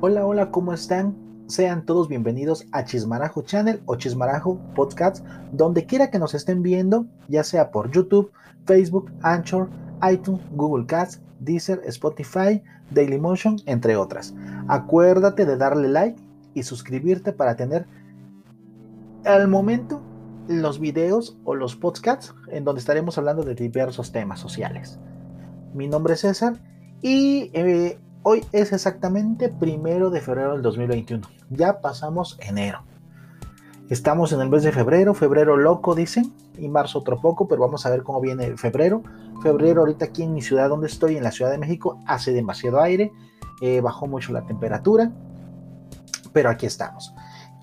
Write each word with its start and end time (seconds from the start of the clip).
Hola, 0.00 0.24
hola, 0.24 0.50
¿cómo 0.50 0.72
están? 0.72 1.16
Sean 1.46 1.86
todos 1.86 2.08
bienvenidos 2.08 2.66
a 2.72 2.84
Chismarajo 2.84 3.42
Channel 3.42 3.82
o 3.86 3.96
Chismarajo 3.96 4.58
Podcast, 4.74 5.24
donde 5.52 5.86
quiera 5.86 6.10
que 6.10 6.18
nos 6.18 6.34
estén 6.34 6.62
viendo, 6.62 7.06
ya 7.28 7.42
sea 7.44 7.70
por 7.70 7.90
YouTube, 7.90 8.30
Facebook, 8.66 9.10
Anchor, 9.22 9.68
iTunes, 10.10 10.42
Google 10.52 10.86
Cast, 10.86 11.22
Deezer, 11.40 11.80
Spotify, 11.86 12.62
Dailymotion, 12.90 13.56
entre 13.66 13.96
otras. 13.96 14.34
Acuérdate 14.68 15.46
de 15.46 15.56
darle 15.56 15.88
like 15.88 16.20
y 16.54 16.62
suscribirte 16.62 17.32
para 17.32 17.56
tener 17.56 17.86
al 19.24 19.48
momento 19.48 20.02
los 20.48 20.78
videos 20.78 21.36
o 21.44 21.54
los 21.54 21.76
podcasts 21.76 22.34
en 22.48 22.64
donde 22.64 22.80
estaremos 22.80 23.18
hablando 23.18 23.42
de 23.42 23.54
diversos 23.54 24.12
temas 24.12 24.40
sociales. 24.40 24.98
Mi 25.74 25.88
nombre 25.88 26.14
es 26.14 26.20
César 26.20 26.54
y 27.02 27.50
eh, 27.52 27.98
hoy 28.22 28.44
es 28.52 28.72
exactamente 28.72 29.48
primero 29.48 30.10
de 30.10 30.20
febrero 30.20 30.52
del 30.52 30.62
2021. 30.62 31.26
Ya 31.50 31.80
pasamos 31.80 32.38
enero. 32.40 32.82
Estamos 33.88 34.32
en 34.32 34.40
el 34.40 34.48
mes 34.48 34.64
de 34.64 34.72
febrero, 34.72 35.14
febrero 35.14 35.56
loco 35.56 35.94
dicen, 35.94 36.32
y 36.58 36.68
marzo 36.68 36.98
otro 36.98 37.20
poco, 37.20 37.46
pero 37.46 37.60
vamos 37.60 37.86
a 37.86 37.90
ver 37.90 38.02
cómo 38.02 38.20
viene 38.20 38.56
febrero. 38.56 39.02
Febrero 39.42 39.82
ahorita 39.82 40.06
aquí 40.06 40.22
en 40.22 40.34
mi 40.34 40.42
ciudad 40.42 40.68
donde 40.68 40.88
estoy, 40.88 41.16
en 41.16 41.22
la 41.22 41.30
Ciudad 41.30 41.52
de 41.52 41.58
México, 41.58 42.00
hace 42.06 42.32
demasiado 42.32 42.80
aire, 42.80 43.12
eh, 43.60 43.80
bajó 43.80 44.06
mucho 44.06 44.32
la 44.32 44.44
temperatura, 44.44 45.12
pero 46.32 46.50
aquí 46.50 46.66
estamos. 46.66 47.14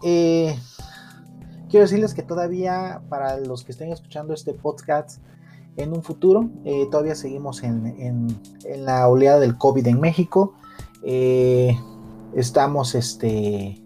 Eh, 0.02 0.58
quiero 1.73 1.86
decirles 1.86 2.13
que 2.13 2.22
todavía 2.22 3.02
para 3.09 3.40
los 3.40 3.63
que 3.63 3.72
estén 3.72 3.91
escuchando 3.91 4.36
este 4.36 4.54
podcast 4.54 5.23
en 5.76 5.91
un 5.91 6.04
futuro, 6.04 6.52
eh, 6.66 6.88
todavía 6.91 7.16
seguimos 7.16 7.63
en, 7.63 8.27
la 8.77 9.08
oleada 9.08 9.40
del 9.40 9.58
COVID 9.58 9.88
en 9.88 9.99
México. 9.99 10.54
estamos 12.35 12.94
este, 12.94 13.82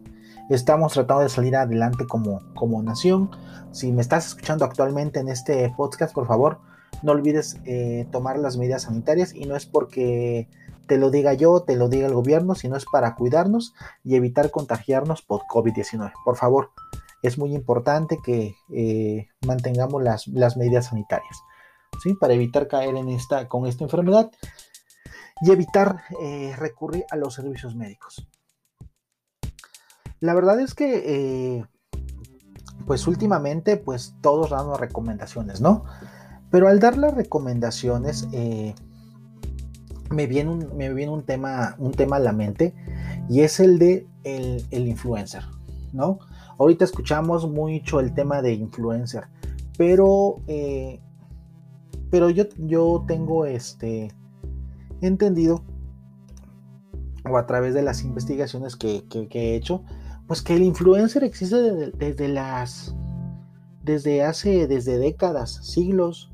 Estamos 0.49 0.91
tratando 0.91 1.23
de 1.23 1.29
salir 1.29 1.55
adelante 1.55 2.05
como, 2.05 2.41
como 2.55 2.83
nación. 2.83 3.31
Si 3.71 3.93
me 3.93 4.01
estás 4.01 4.27
escuchando 4.27 4.65
actualmente 4.65 5.21
en 5.21 5.29
este 5.29 5.73
podcast, 5.77 6.13
por 6.13 6.27
favor, 6.27 6.59
no 7.03 7.13
olvides 7.13 7.55
eh, 7.63 8.05
tomar 8.11 8.37
las 8.37 8.57
medidas 8.57 8.81
sanitarias 8.81 9.33
y 9.33 9.45
no 9.45 9.55
es 9.55 9.65
porque 9.65 10.49
te 10.87 10.97
lo 10.97 11.09
diga 11.09 11.35
yo, 11.35 11.61
te 11.61 11.77
lo 11.77 11.87
diga 11.87 12.07
el 12.07 12.13
gobierno, 12.13 12.53
sino 12.53 12.75
es 12.75 12.83
para 12.91 13.15
cuidarnos 13.15 13.73
y 14.03 14.15
evitar 14.15 14.51
contagiarnos 14.51 15.21
por 15.21 15.43
COVID-19. 15.43 16.11
Por 16.25 16.35
favor, 16.35 16.71
es 17.21 17.37
muy 17.37 17.53
importante 17.53 18.19
que 18.23 18.55
eh, 18.73 19.27
mantengamos 19.45 20.03
las, 20.03 20.57
medidas 20.57 20.87
sanitarias, 20.87 21.41
¿sí? 22.01 22.13
Para 22.13 22.33
evitar 22.33 22.67
caer 22.67 22.95
en 22.95 23.09
esta, 23.09 23.47
con 23.47 23.65
esta 23.65 23.83
enfermedad 23.83 24.31
y 25.41 25.51
evitar 25.51 26.01
eh, 26.21 26.53
recurrir 26.57 27.05
a 27.11 27.15
los 27.15 27.33
servicios 27.33 27.75
médicos. 27.75 28.27
La 30.19 30.33
verdad 30.33 30.59
es 30.59 30.73
que, 30.73 31.57
eh, 31.59 31.65
pues 32.85 33.07
últimamente, 33.07 33.77
pues 33.77 34.15
todos 34.21 34.49
damos 34.49 34.79
recomendaciones, 34.79 35.61
¿no? 35.61 35.83
Pero 36.49 36.69
al 36.69 36.79
dar 36.79 36.97
las 36.97 37.13
recomendaciones, 37.13 38.27
me, 40.09 40.27
viene 40.27 40.49
un, 40.49 40.77
me 40.77 40.93
viene 40.93 41.11
un 41.11 41.23
tema, 41.23 41.75
un 41.77 41.91
tema 41.91 42.15
a 42.15 42.19
la 42.19 42.31
mente 42.31 42.73
y 43.29 43.41
es 43.41 43.59
el 43.59 43.77
de 43.79 44.07
el, 44.23 44.87
influencer, 44.87 45.43
¿no? 45.93 46.19
Ahorita 46.57 46.85
escuchamos 46.85 47.49
mucho 47.49 47.99
el 47.99 48.13
tema 48.13 48.41
de 48.41 48.53
influencer, 48.53 49.25
pero, 49.77 50.41
eh, 50.47 50.99
pero 52.09 52.29
yo, 52.29 52.45
yo 52.57 53.03
tengo 53.07 53.45
este 53.45 54.11
entendido 55.01 55.63
o 57.29 57.37
a 57.37 57.45
través 57.45 57.73
de 57.73 57.83
las 57.83 58.03
investigaciones 58.03 58.75
que 58.75 59.03
he 59.31 59.55
hecho, 59.55 59.83
pues 60.27 60.41
que 60.41 60.55
el 60.55 60.63
influencer 60.63 61.23
existe 61.23 61.55
desde, 61.95 62.27
las 62.27 62.93
desde 63.81 64.23
hace 64.23 64.67
desde 64.67 64.97
décadas, 64.97 65.65
siglos. 65.65 66.31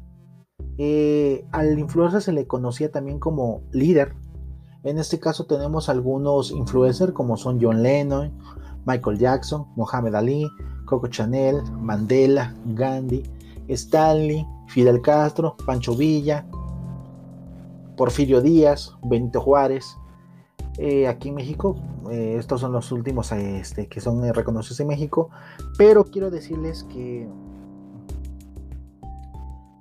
Eh, 0.80 1.46
al 1.52 1.78
influencer 1.78 2.22
se 2.22 2.34
le 2.34 2.47
conocía 2.47 2.92
también 2.92 3.20
como 3.20 3.62
líder. 3.72 4.16
En 4.84 4.97
este 4.97 5.20
caso 5.20 5.46
tenemos 5.46 5.90
algunos 5.90 6.52
influencers 6.52 7.14
como 7.14 7.38
son 7.38 7.59
John 7.62 7.84
Lennon, 7.84 8.38
Michael 8.86 9.18
Jackson, 9.18 9.66
Mohamed 9.76 10.16
Ali, 10.16 10.50
Coco 10.86 11.08
Chanel, 11.08 11.62
Mandela, 11.80 12.54
Gandhi, 12.66 13.24
Stanley, 13.70 14.46
Fidel 14.68 15.02
Castro, 15.02 15.56
Pancho 15.66 15.96
Villa, 15.96 16.46
Porfirio 17.96 18.42
Díaz, 18.42 18.94
Benito 19.04 19.40
Juárez, 19.40 19.98
eh, 20.78 21.08
aquí 21.08 21.30
en 21.30 21.36
México. 21.36 21.76
Eh, 22.10 22.36
estos 22.38 22.62
son 22.62 22.72
los 22.72 22.92
últimos 22.92 23.32
este, 23.32 23.88
que 23.88 24.02
son 24.02 24.24
eh, 24.26 24.34
reconocidos 24.34 24.80
en 24.80 24.88
México. 24.88 25.30
Pero 25.78 26.06
quiero 26.06 26.32
decirles 26.32 26.84
que, 26.86 27.28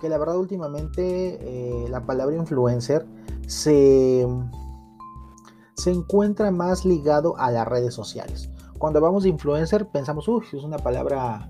que 0.00 0.08
la 0.08 0.18
verdad 0.18 0.36
últimamente 0.36 1.86
la 1.88 2.04
palabra 2.04 2.36
influencer 2.36 3.06
se, 3.46 4.26
se 5.74 5.90
encuentra 5.90 6.50
más 6.50 6.84
ligado 6.84 7.36
a 7.38 7.50
las 7.50 7.66
redes 7.66 7.94
sociales. 7.94 8.51
Cuando 8.82 8.98
hablamos 8.98 9.22
de 9.22 9.28
influencer 9.28 9.86
pensamos, 9.86 10.26
uy, 10.26 10.44
es 10.52 10.64
una 10.64 10.76
palabra 10.76 11.48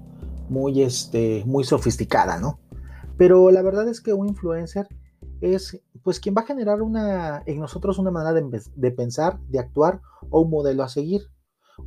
muy, 0.50 0.82
este, 0.82 1.42
muy 1.46 1.64
sofisticada, 1.64 2.38
¿no? 2.38 2.60
Pero 3.16 3.50
la 3.50 3.62
verdad 3.62 3.88
es 3.88 4.02
que 4.02 4.12
un 4.12 4.28
influencer 4.28 4.86
es 5.40 5.80
pues 6.02 6.20
quien 6.20 6.34
va 6.36 6.42
a 6.42 6.44
generar 6.44 6.82
una, 6.82 7.42
en 7.46 7.58
nosotros 7.58 7.98
una 7.98 8.10
manera 8.10 8.38
de, 8.76 8.90
pensar, 8.90 9.40
de 9.48 9.60
actuar 9.60 10.02
o 10.28 10.42
un 10.42 10.50
modelo 10.50 10.82
a 10.82 10.90
seguir. 10.90 11.22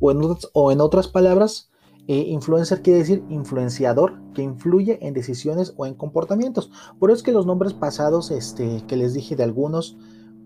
O 0.00 0.10
en, 0.10 0.20
o 0.52 0.72
en 0.72 0.80
otras 0.80 1.06
palabras, 1.06 1.70
eh, 2.08 2.24
influencer 2.26 2.82
quiere 2.82 2.98
decir 2.98 3.22
influenciador 3.28 4.14
que 4.34 4.42
influye 4.42 4.98
en 5.06 5.14
decisiones 5.14 5.74
o 5.76 5.86
en 5.86 5.94
comportamientos. 5.94 6.72
Por 6.98 7.10
eso 7.10 7.18
es 7.18 7.22
que 7.22 7.30
los 7.30 7.46
nombres 7.46 7.72
pasados 7.72 8.32
este, 8.32 8.82
que 8.88 8.96
les 8.96 9.14
dije 9.14 9.36
de 9.36 9.44
algunos 9.44 9.96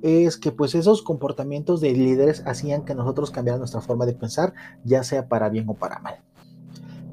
es 0.02 0.36
que 0.36 0.52
pues 0.52 0.74
esos 0.74 1.02
comportamientos 1.02 1.80
de 1.80 1.92
líderes 1.92 2.42
hacían 2.46 2.84
que 2.84 2.94
nosotros 2.94 3.30
cambiara 3.30 3.58
nuestra 3.58 3.80
forma 3.80 4.06
de 4.06 4.14
pensar, 4.14 4.54
ya 4.84 5.02
sea 5.02 5.28
para 5.28 5.48
bien 5.48 5.68
o 5.68 5.74
para 5.74 5.98
mal. 5.98 6.20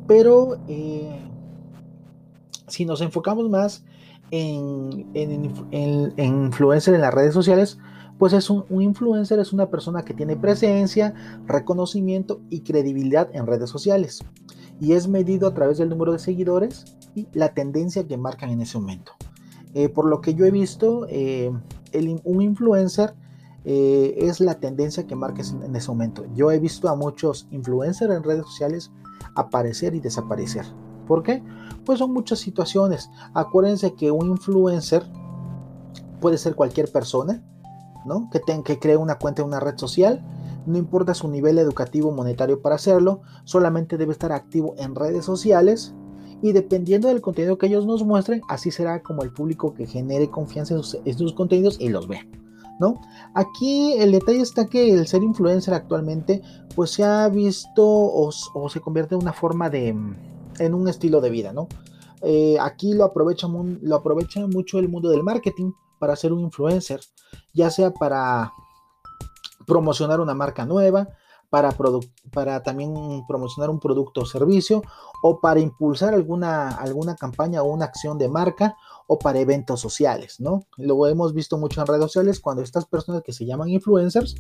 Pero 0.08 0.58
eh, 0.68 1.20
si 2.68 2.86
nos 2.86 3.02
enfocamos 3.02 3.50
más 3.50 3.84
en, 4.32 5.08
influencer 6.18 6.94
en 6.94 7.02
las 7.02 7.14
redes 7.14 7.34
sociales, 7.34 7.78
pues 8.18 8.34
es 8.34 8.50
un, 8.50 8.66
influencer, 8.82 9.40
es 9.40 9.54
una 9.54 9.70
persona 9.70 10.04
que 10.04 10.14
tiene 10.14 10.36
presencia, 10.36 11.14
reconocimiento 11.46 12.42
y 12.50 12.62
credibilidad 12.62 13.30
en 13.34 13.46
redes 13.46 13.70
sociales. 13.70 14.24
Y 14.80 14.94
es 14.94 15.08
medido 15.08 15.48
a 15.48 15.54
través 15.54 15.78
del 15.78 15.90
número 15.90 16.14
de 16.14 16.20
seguidores 16.20 16.98
y 17.16 17.28
la 17.34 17.54
tendencia 17.54 18.08
que 18.08 18.18
marcan 18.18 18.50
en 18.50 18.62
ese 18.62 18.78
momento. 18.78 19.14
Eh, 19.74 19.90
por 19.90 20.06
lo 20.06 20.22
que 20.22 20.34
yo 20.34 20.46
he 20.46 20.52
visto, 20.52 21.06
eh, 21.10 21.52
un 22.24 22.42
influencer 22.42 23.14
eh, 23.66 24.16
es 24.26 24.40
la 24.40 24.60
tendencia 24.60 25.06
que 25.06 25.16
marca 25.16 25.42
en 25.42 25.76
ese 25.76 25.90
momento. 25.90 26.26
Yo 26.34 26.52
he 26.52 26.60
visto 26.60 26.88
a 26.88 26.96
muchos 26.96 27.48
influencers 27.52 28.14
en 28.14 28.24
redes 28.24 28.46
sociales 28.46 28.92
aparecer 29.36 29.94
y 29.94 30.00
desaparecer. 30.00 30.66
¿Por 31.06 31.24
qué? 31.24 31.44
Pues 31.86 32.00
son 32.00 32.14
muchas 32.14 32.40
situaciones. 32.40 33.10
Acuérdense 33.34 33.94
que 33.96 34.12
un 34.12 34.28
influencer 34.28 35.06
puede 36.22 36.38
ser 36.38 36.56
cualquier 36.56 36.92
persona, 36.92 37.44
¿no? 38.06 38.30
Que, 38.30 38.42
que 38.64 38.80
cree 38.80 38.98
una 38.98 39.18
cuenta 39.18 39.42
en 39.42 39.50
una 39.50 39.60
red 39.60 39.78
social. 39.78 40.26
No 40.66 40.78
importa 40.78 41.14
su 41.14 41.28
nivel 41.30 41.58
educativo 41.58 42.12
monetario 42.12 42.62
para 42.62 42.76
hacerlo, 42.76 43.22
solamente 43.46 43.98
debe 43.98 44.12
estar 44.12 44.32
activo 44.32 44.76
en 44.78 44.96
redes 44.96 45.24
sociales 45.24 45.94
y 46.42 46.52
dependiendo 46.52 47.08
del 47.08 47.22
contenido 47.22 47.58
que 47.58 47.68
ellos 47.68 47.86
nos 47.86 48.04
muestren, 48.04 48.42
así 48.48 48.72
será 48.72 49.02
como 49.02 49.24
el 49.24 49.32
público 49.32 49.74
que 49.74 49.88
genere 49.88 50.30
confianza 50.30 50.76
en 50.76 50.84
sus, 51.18 51.34
contenidos 51.34 51.78
y 51.80 51.90
los 51.90 52.08
vea. 52.08 52.26
¿No? 52.80 53.02
Aquí 53.34 53.94
el 53.94 54.12
detalle 54.12 54.42
está 54.42 54.68
que 54.68 54.94
el 54.94 55.08
ser 55.08 55.24
influencer 55.24 55.74
actualmente 55.74 56.44
pues 56.76 56.92
se 56.92 57.04
ha 57.04 57.28
visto 57.28 57.84
o 57.84 58.70
se 58.70 58.80
convierte 58.82 59.16
en 59.16 59.22
una 59.22 59.34
forma 59.34 59.72
de, 59.72 59.96
en 60.60 60.74
un 60.74 60.88
estilo 60.88 61.22
de 61.22 61.30
vida, 61.30 61.54
¿no? 61.54 61.68
Eh, 62.22 62.58
aquí 62.60 62.94
lo 62.94 63.12
lo 63.12 63.96
aprovecha 63.96 64.48
mucho 64.48 64.80
el 64.80 64.90
mundo 64.90 65.10
del 65.10 65.24
marketing 65.24 65.72
para 66.00 66.16
ser 66.16 66.34
un 66.34 66.42
influencer, 66.42 67.00
ya 67.54 67.70
sea 67.70 67.92
para 67.92 68.52
promocionar 69.66 70.20
una 70.20 70.34
marca 70.34 70.66
nueva, 70.66 71.10
para, 71.50 71.76
para 72.32 72.64
también 72.64 72.94
promocionar 73.28 73.70
un 73.70 73.80
producto 73.80 74.22
o 74.22 74.26
servicio, 74.26 74.82
o 75.22 75.40
para 75.40 75.60
impulsar 75.60 76.14
alguna, 76.14 76.70
alguna 76.70 77.16
campaña 77.16 77.64
o 77.64 77.72
una 77.72 77.86
acción 77.86 78.18
de 78.18 78.30
marca, 78.30 78.76
o 79.08 79.18
para 79.18 79.40
eventos 79.40 79.80
sociales, 79.80 80.40
¿no? 80.40 80.66
Lo 80.76 81.08
hemos 81.08 81.34
visto 81.34 81.58
mucho 81.58 81.80
en 81.80 81.88
redes 81.88 82.04
sociales 82.04 82.42
cuando 82.42 82.62
estas 82.62 82.86
personas 82.86 83.24
que 83.24 83.32
se 83.32 83.46
llaman 83.46 83.70
influencers, 83.70 84.36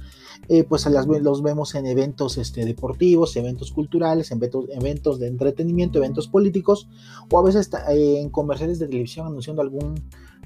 eh, 0.49 0.65
pues 0.65 0.85
las, 0.87 1.07
los 1.07 1.41
vemos 1.41 1.73
en 1.75 1.85
eventos 1.85 2.37
este, 2.37 2.65
deportivos, 2.65 3.37
eventos 3.37 3.71
culturales, 3.71 4.29
eventos, 4.29 4.65
eventos 4.69 5.19
de 5.19 5.27
entretenimiento, 5.27 5.99
eventos 5.99 6.27
políticos, 6.27 6.89
o 7.31 7.39
a 7.39 7.43
veces 7.43 7.69
en 7.87 8.29
comerciales 8.29 8.79
de 8.79 8.87
televisión 8.87 9.27
anunciando 9.27 9.61
algún 9.61 9.95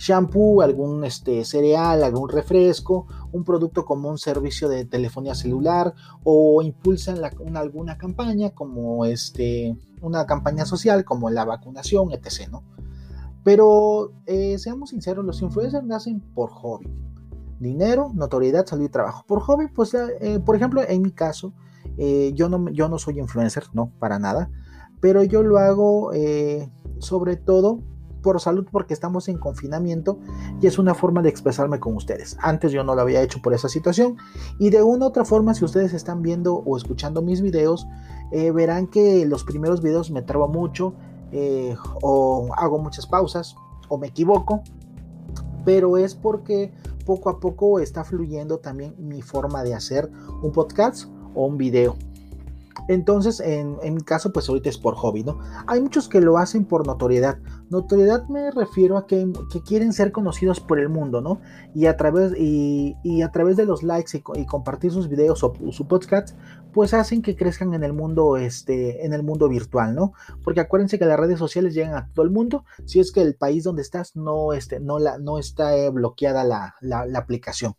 shampoo, 0.02 0.64
algún 0.64 1.04
este, 1.04 1.46
cereal, 1.46 2.04
algún 2.04 2.28
refresco, 2.28 3.06
un 3.32 3.44
producto 3.44 3.86
como 3.86 4.10
un 4.10 4.18
servicio 4.18 4.68
de 4.68 4.84
telefonía 4.84 5.36
celular 5.36 5.94
o 6.24 6.64
impulsan 6.64 7.20
alguna 7.56 8.00
campaña 8.00 8.50
como 8.50 9.06
este, 9.06 9.78
una 10.02 10.26
campaña 10.26 10.66
social 10.66 11.06
como 11.06 11.30
la 11.30 11.46
vacunación, 11.46 12.10
etc. 12.12 12.50
¿no? 12.52 12.64
Pero 13.44 14.12
eh, 14.26 14.58
seamos 14.58 14.90
sinceros, 14.90 15.24
los 15.24 15.40
influencers 15.44 15.86
nacen 15.86 16.20
por 16.20 16.50
hobby. 16.50 16.90
Dinero, 17.60 18.10
notoriedad, 18.16 18.66
salud 18.66 18.86
y 18.86 18.90
trabajo. 18.90 19.24
Por 19.28 19.42
hobby, 19.42 19.68
pues, 19.68 19.94
eh, 19.94 20.40
por 20.44 20.56
ejemplo, 20.56 20.82
en 20.82 21.04
mi 21.04 21.12
caso, 21.12 21.54
eh, 22.00 22.32
yo, 22.34 22.50
no, 22.50 22.72
yo 22.72 22.90
no 22.90 22.98
soy 22.98 23.20
influencer, 23.20 23.66
no, 23.74 23.92
para 24.00 24.18
nada. 24.18 24.50
Pero 25.00 25.24
yo 25.24 25.44
lo 25.44 25.60
hago 25.60 26.12
sobre 27.00 27.36
todo 27.36 27.82
por 28.22 28.40
salud 28.40 28.68
porque 28.72 28.94
estamos 28.94 29.28
en 29.28 29.38
confinamiento 29.38 30.20
y 30.62 30.68
es 30.68 30.80
una 30.80 30.94
forma 30.94 31.22
de 31.22 31.30
expresarme 31.30 31.80
con 31.80 31.96
ustedes. 31.96 32.38
Antes 32.42 32.72
yo 32.72 32.84
no 32.84 32.96
lo 32.96 33.02
había 33.02 33.22
hecho 33.22 33.42
por 33.42 33.54
esa 33.54 33.70
situación 33.70 34.18
y 34.60 34.70
de 34.70 34.84
una 34.84 35.06
u 35.06 35.10
otra 35.10 35.26
forma 35.26 35.54
si 35.54 35.66
ustedes 35.66 35.94
están 35.94 36.22
viendo 36.22 36.56
o 36.56 36.78
escuchando 36.78 37.22
mis 37.22 37.42
videos 37.42 37.88
verán 38.32 38.88
que 38.88 39.26
los 39.26 39.44
primeros 39.44 39.82
videos 39.82 40.10
me 40.10 40.22
trabo 40.22 40.48
mucho, 40.48 40.94
eh, 41.32 41.78
o 42.02 42.50
hago 42.58 42.78
muchas 42.80 43.08
pausas 43.08 43.56
o 43.88 43.98
me 43.98 44.08
equivoco, 44.08 44.62
pero 45.64 45.98
es 45.98 46.14
porque 46.14 46.74
poco 47.06 47.30
a 47.30 47.40
poco 47.40 47.80
está 47.80 48.04
fluyendo 48.04 48.60
también 48.60 48.96
mi 48.98 49.22
forma 49.22 49.64
de 49.64 49.74
hacer 49.74 50.12
un 50.42 50.52
podcast 50.52 51.06
o 51.34 51.46
un 51.46 51.58
video. 51.58 51.96
Entonces, 52.88 53.40
en, 53.40 53.78
mi 53.94 54.02
caso, 54.02 54.32
pues 54.32 54.50
ahorita 54.50 54.70
es 54.70 54.78
por 54.78 54.96
hobby, 54.96 55.24
¿no? 55.24 55.40
Hay 55.68 55.82
muchos 55.82 56.10
que 56.10 56.22
lo 56.22 56.38
hacen 56.38 56.66
por 56.66 56.86
notoriedad. 56.86 57.38
Notoriedad 57.70 58.28
me 58.28 58.52
refiero 58.52 58.98
a 58.98 59.08
que, 59.08 59.32
quieren 59.66 59.94
ser 59.94 60.12
conocidos 60.12 60.60
por 60.60 60.80
el 60.80 60.90
mundo, 60.90 61.22
¿no? 61.22 61.40
Y 61.74 61.86
a 61.86 61.98
través, 61.98 62.34
y, 62.38 63.22
a 63.22 63.32
través 63.32 63.58
de 63.58 63.66
los 63.66 63.84
likes 63.84 64.18
y, 64.36 64.46
compartir 64.46 64.92
sus 64.92 65.08
videos 65.08 65.44
o 65.44 65.54
su 65.72 65.88
podcast, 65.88 66.38
pues 66.74 66.94
hacen 66.94 67.22
que 67.22 67.36
crezcan 67.36 67.74
en 67.74 67.84
el 67.84 67.94
mundo, 67.94 68.38
este, 68.38 69.06
en 69.06 69.14
el 69.14 69.24
mundo 69.24 69.50
virtual, 69.50 69.96
¿no? 69.96 70.14
Porque 70.44 70.60
acuérdense 70.60 71.00
que 71.00 71.06
las 71.06 71.20
redes 71.20 71.40
sociales 71.40 71.74
llegan 71.74 71.96
a 71.96 72.10
todo 72.14 72.26
el 72.26 72.32
mundo, 72.32 72.66
si 72.86 73.00
es 73.00 73.12
que 73.12 73.22
el 73.22 73.36
país 73.36 73.64
donde 73.64 73.82
estás 73.82 74.16
no, 74.16 74.54
este, 74.54 74.80
no, 74.80 75.00
la, 75.00 75.18
no 75.18 75.38
está 75.38 75.78
eh, 75.78 75.90
bloqueada 75.90 76.44
la, 76.44 76.76
la, 76.82 77.06
la 77.06 77.20
aplicación. 77.20 77.76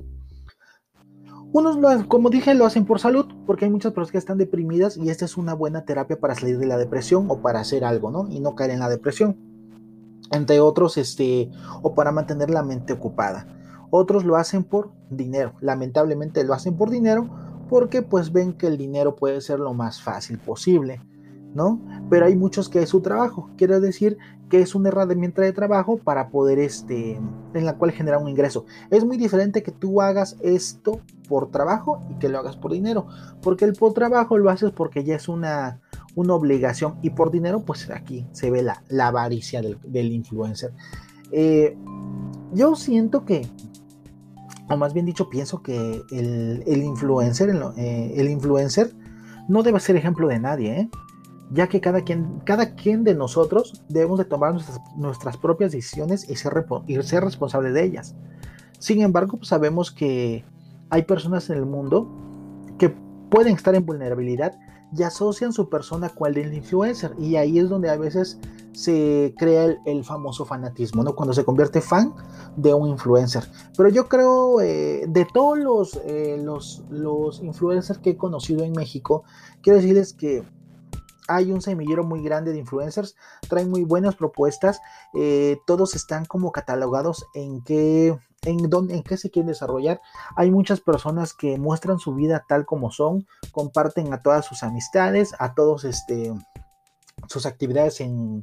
Unos, 1.53 2.07
como 2.07 2.31
dije, 2.31 2.55
lo 2.55 2.65
hacen 2.65 2.87
por 2.87 2.99
salud, 2.99 3.27
porque 3.47 3.67
hay 3.67 3.71
muchas 3.71 3.93
personas 3.93 4.13
que 4.13 4.19
están 4.19 4.39
deprimidas 4.39 4.97
y 4.97 5.11
esta 5.11 5.27
es 5.27 5.37
una 5.37 5.53
buena 5.53 5.85
terapia 5.85 6.19
para 6.19 6.35
salir 6.35 6.59
de 6.59 6.67
la 6.67 6.79
depresión 6.79 7.27
o 7.29 7.43
para 7.43 7.61
hacer 7.61 7.85
algo, 7.85 8.11
¿no? 8.11 8.27
Y 8.31 8.41
no 8.41 8.55
caer 8.55 8.71
en 8.71 8.81
la 8.81 8.89
depresión. 8.89 9.37
Entre 10.31 10.61
otros, 10.61 10.97
este, 10.97 11.51
o 11.83 11.95
para 11.95 12.11
mantener 12.11 12.49
la 12.49 12.63
mente 12.63 12.95
ocupada. 12.95 13.47
Otros 13.91 14.25
lo 14.25 14.37
hacen 14.37 14.65
por 14.65 14.93
dinero. 15.11 15.53
Lamentablemente 15.61 16.43
lo 16.43 16.55
hacen 16.55 16.77
por 16.77 16.89
dinero 16.89 17.29
porque 17.69 18.01
pues 18.01 18.33
ven 18.33 18.55
que 18.55 18.67
el 18.67 18.79
dinero 18.79 19.15
puede 19.15 19.43
ser 19.43 19.61
lo 19.61 19.75
más 19.75 20.03
fácil 20.03 20.39
posible. 20.39 21.03
¿no? 21.55 21.81
Pero 22.09 22.27
hay 22.27 22.37
muchos 22.37 22.69
que 22.69 22.83
es 22.83 22.89
su 22.89 23.01
trabajo, 23.01 23.51
quiero 23.57 23.81
decir 23.81 24.17
que 24.53 24.61
es 24.61 24.75
una 24.75 24.91
herramienta 24.91 25.41
de 25.41 25.55
trabajo 25.55 25.97
para 25.97 26.29
poder, 26.29 26.59
este, 26.59 27.19
en 27.55 27.65
la 27.65 27.79
cual 27.79 27.91
generar 27.91 28.21
un 28.21 28.29
ingreso. 28.29 28.67
Es 28.91 29.03
muy 29.03 29.17
diferente 29.17 29.63
que 29.63 29.73
tú 29.73 30.03
hagas 30.03 30.37
esto 30.43 31.01
por 31.27 31.51
trabajo 31.51 32.03
y 32.11 32.19
que 32.19 32.29
lo 32.29 32.39
hagas 32.39 32.59
por 32.59 32.71
dinero, 32.71 33.07
porque 33.41 33.65
el 33.65 33.73
por 33.73 33.95
trabajo 33.95 34.37
lo 34.37 34.51
haces 34.51 34.71
porque 34.71 35.05
ya 35.05 35.17
es 35.17 35.27
una, 35.27 35.81
una 36.17 36.35
obligación 36.35 36.99
y 37.01 37.09
por 37.09 37.31
dinero, 37.31 37.63
pues 37.63 37.89
aquí 37.89 38.27
se 38.33 38.51
ve 38.51 38.63
la, 38.63 38.83
la 38.91 39.07
avaricia 39.07 39.63
del, 39.63 40.13
influencer. 40.13 40.75
Eh, 41.31 41.75
yo 42.53 42.77
siento 42.77 43.25
que, 43.25 43.49
o 44.69 44.77
más 44.77 44.93
bien 44.93 45.07
dicho, 45.07 45.31
pienso 45.31 45.63
que 45.63 46.03
el, 46.11 46.83
influencer, 46.83 47.49
el, 47.49 47.63
eh, 47.79 48.13
el 48.19 48.29
influencer 48.29 48.93
no 49.49 49.63
debe 49.63 49.81
ser 49.81 49.97
ejemplo 49.97 50.29
de 50.29 50.41
nadie, 50.41 50.79
¿eh? 50.79 50.91
Ya 51.53 51.69
que 51.69 51.81
cada 51.81 52.03
quien, 52.03 52.41
cada 52.45 52.75
quien 52.75 53.05
de 53.05 53.15
nosotros 53.15 53.83
debemos 53.89 54.19
de 54.19 54.25
tomar 54.25 54.55
nuestras, 54.97 55.37
propias 55.37 55.73
decisiones 55.73 56.29
y 56.29 56.37
ser, 56.37 56.65
y 56.87 57.03
ser 57.03 57.25
responsable 57.25 57.73
de 57.73 57.85
ellas. 57.85 58.15
Sin 58.79 59.01
embargo, 59.03 59.37
pues 59.37 59.49
sabemos 59.49 59.91
que 59.91 60.45
hay 60.91 61.03
personas 61.03 61.49
en 61.51 61.59
el 61.59 61.67
mundo 61.67 62.09
que 62.79 62.95
pueden 63.31 63.55
estar 63.55 63.75
en 63.75 63.85
vulnerabilidad 63.85 64.59
y 64.97 65.03
asocian 65.03 65.53
su 65.53 65.69
persona 65.69 66.11
con 66.11 66.29
el 66.29 66.35
del 66.35 66.55
influencer 66.55 67.15
y 67.19 67.37
ahí 67.37 67.59
es 67.59 67.69
donde 67.69 67.89
a 67.89 67.97
veces 67.97 68.39
se 68.73 69.35
crea 69.39 69.77
el, 69.85 70.05
famoso 70.05 70.45
fanatismo, 70.45 71.03
¿no? 71.03 71.15
Cuando 71.15 71.33
se 71.35 71.45
convierte 71.45 71.81
fan 71.81 72.15
de 72.57 72.73
un 72.73 72.89
influencer. 72.89 73.45
Pero 73.77 73.89
yo 73.91 74.09
creo, 74.09 74.61
eh, 74.61 75.05
de 75.09 75.27
todos 75.33 75.59
los, 75.59 76.01
eh, 76.05 76.41
los, 76.43 76.83
los 76.91 77.43
influencers 77.43 77.99
que 77.99 78.11
he 78.11 78.17
conocido 78.17 78.65
en 78.65 78.73
México, 78.73 79.25
quiero 79.63 79.79
decirles 79.79 80.13
que 80.15 80.43
hay 81.29 81.53
un 81.53 81.61
semillero 81.63 82.05
muy 82.05 82.23
grande 82.23 82.53
de 82.53 82.59
influencers, 82.59 83.17
traen 83.49 83.71
muy 83.71 83.85
buenas 83.85 84.17
propuestas, 84.17 84.81
eh, 85.15 85.59
todos 85.67 85.95
están 85.95 86.25
como 86.25 86.53
catalogados 86.53 87.27
en 87.35 87.63
qué, 87.63 88.19
en, 88.43 88.71
dónde, 88.71 88.95
en 88.97 89.03
qué 89.03 89.17
se 89.17 89.31
quieren 89.31 89.49
desarrollar. 89.49 90.01
Hay 90.37 90.51
muchas 90.51 90.81
personas 90.81 91.35
que 91.35 91.59
muestran 91.59 91.99
su 91.99 92.15
vida 92.15 92.45
tal 92.49 92.67
como 92.67 92.91
son, 92.91 93.27
comparten 93.53 94.13
a 94.13 94.23
todas 94.23 94.45
sus 94.45 94.63
amistades, 94.63 95.35
a 95.39 95.55
todos 95.55 95.85
este, 95.85 96.33
sus 97.29 97.47
actividades 97.47 98.01
en, 98.01 98.41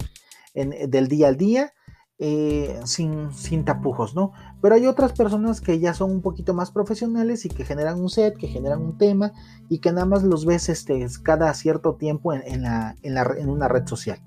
del 0.54 1.08
día 1.08 1.28
al 1.28 1.38
día 1.38 1.74
eh, 2.22 2.78
sin, 2.84 3.32
sin, 3.32 3.64
tapujos, 3.64 4.14
¿no? 4.14 4.34
Pero 4.62 4.76
hay 4.76 4.86
otras 4.88 5.14
personas 5.14 5.62
que 5.62 5.80
ya 5.80 5.94
son 5.94 6.12
un 6.12 6.22
poquito 6.22 6.54
más 6.54 6.70
profesionales 6.70 7.46
y 7.46 7.50
que 7.50 7.64
generan 7.64 7.98
un 8.02 8.10
set, 8.10 8.36
que 8.36 8.48
generan 8.48 8.82
un 8.82 8.98
tema 8.98 9.32
y 9.70 9.80
que 9.80 9.94
nada 9.94 10.06
más 10.06 10.24
los 10.24 10.46
ves 10.46 10.68
este, 10.68 11.08
cada 11.24 11.54
cierto 11.54 11.96
tiempo 11.96 12.34
en, 12.34 12.64
la, 12.64 12.96
en, 13.04 13.50
una 13.50 13.70
red 13.70 13.88
social. 13.88 14.20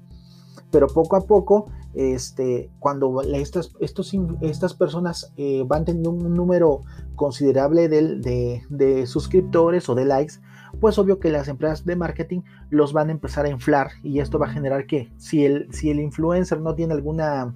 Pero 0.71 0.87
poco 0.87 1.17
a 1.17 1.27
poco, 1.27 1.71
este, 1.93 2.71
cuando 2.79 3.21
estas, 3.21 3.73
estos, 3.79 4.11
estas 4.41 4.73
personas 4.73 5.31
eh, 5.37 5.62
van 5.67 5.85
teniendo 5.85 6.12
un 6.12 6.33
número 6.33 6.81
considerable 7.15 7.91
de, 7.91 8.62
de 8.71 9.06
suscriptores 9.06 9.91
o 9.91 9.94
de 9.94 10.06
likes, 10.06 10.41
pues 10.81 10.99
obvio 10.99 11.19
que 11.19 11.31
las 11.31 11.49
empresas 11.49 11.85
de 11.85 11.97
marketing 11.97 12.41
los 12.71 12.94
van 12.94 13.11
a 13.11 13.12
empezar 13.12 13.44
a 13.44 13.50
inflar 13.50 13.91
y 14.03 14.21
esto 14.21 14.39
va 14.39 14.47
a 14.47 14.50
generar 14.50 14.87
que 14.87 15.12
si 15.19 15.44
el, 15.44 15.69
si 15.73 15.91
el 15.91 16.00
influencer 16.00 16.61
no 16.62 16.75
tiene 16.75 16.94
alguna 16.94 17.55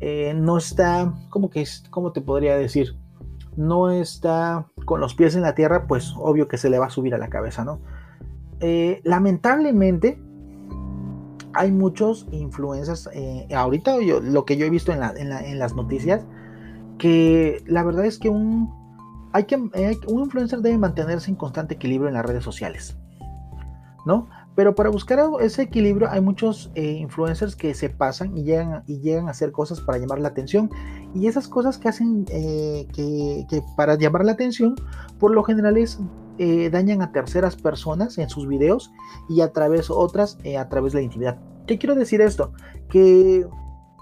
eh, 0.00 0.34
no 0.34 0.58
está, 0.58 1.14
como 1.30 1.50
que, 1.50 1.66
¿cómo 1.90 2.12
te 2.12 2.20
podría 2.20 2.56
decir? 2.56 2.96
No 3.56 3.90
está 3.90 4.66
con 4.84 5.00
los 5.00 5.14
pies 5.14 5.34
en 5.34 5.42
la 5.42 5.54
tierra, 5.54 5.86
pues 5.86 6.14
obvio 6.18 6.48
que 6.48 6.58
se 6.58 6.70
le 6.70 6.78
va 6.78 6.86
a 6.86 6.90
subir 6.90 7.14
a 7.14 7.18
la 7.18 7.28
cabeza, 7.28 7.64
¿no? 7.64 7.80
Eh, 8.60 9.00
lamentablemente, 9.04 10.20
hay 11.54 11.72
muchos 11.72 12.26
influencers, 12.32 13.08
eh, 13.14 13.48
ahorita 13.54 13.96
lo 14.22 14.44
que 14.44 14.56
yo 14.56 14.66
he 14.66 14.70
visto 14.70 14.92
en, 14.92 15.00
las 15.58 15.74
noticias, 15.74 16.24
que 16.98 17.62
la 17.66 17.82
verdad 17.82 18.04
es 18.04 18.18
que 18.18 18.28
un, 18.28 18.70
hay 19.32 19.44
que 19.44 19.56
un 19.56 20.20
influencer 20.20 20.60
debe 20.60 20.76
mantenerse 20.76 21.30
en 21.30 21.36
constante 21.36 21.74
equilibrio 21.74 22.08
en 22.08 22.14
las 22.14 22.26
redes 22.26 22.44
sociales, 22.44 22.98
¿no? 24.04 24.28
Pero 24.56 24.74
para 24.74 24.88
buscar 24.88 25.20
ese 25.40 25.62
equilibrio 25.62 26.10
hay 26.10 26.22
muchos 26.22 26.72
eh, 26.74 26.92
influencers 26.92 27.54
que 27.54 27.74
se 27.74 27.90
pasan 27.90 28.36
y 28.36 28.42
llegan, 28.42 28.82
y 28.86 29.00
llegan 29.00 29.28
a 29.28 29.32
hacer 29.32 29.52
cosas 29.52 29.80
para 29.80 29.98
llamar 29.98 30.18
la 30.18 30.28
atención. 30.28 30.70
Y 31.14 31.26
esas 31.26 31.46
cosas 31.46 31.76
que 31.78 31.88
hacen 31.88 32.24
eh, 32.30 32.88
que, 32.92 33.62
para 33.76 33.96
llamar 33.96 34.24
la 34.24 34.32
atención, 34.32 34.74
por 35.20 35.32
lo 35.32 35.44
general 35.44 35.76
es 35.76 36.00
eh, 36.38 36.70
dañan 36.70 37.02
a 37.02 37.12
terceras 37.12 37.56
personas 37.56 38.18
en 38.18 38.28
sus 38.30 38.48
videos 38.48 38.90
y 39.28 39.42
a 39.42 39.52
través 39.52 39.90
otras 39.90 40.38
a 40.58 40.68
través 40.68 40.92
de 40.92 41.00
la 41.00 41.04
intimidad. 41.04 41.38
¿Qué 41.66 41.78
quiero 41.78 41.94
decir 41.94 42.20
esto? 42.20 42.52
Que 42.88 43.46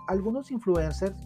algunos 0.07 0.51
influencers 0.51 1.17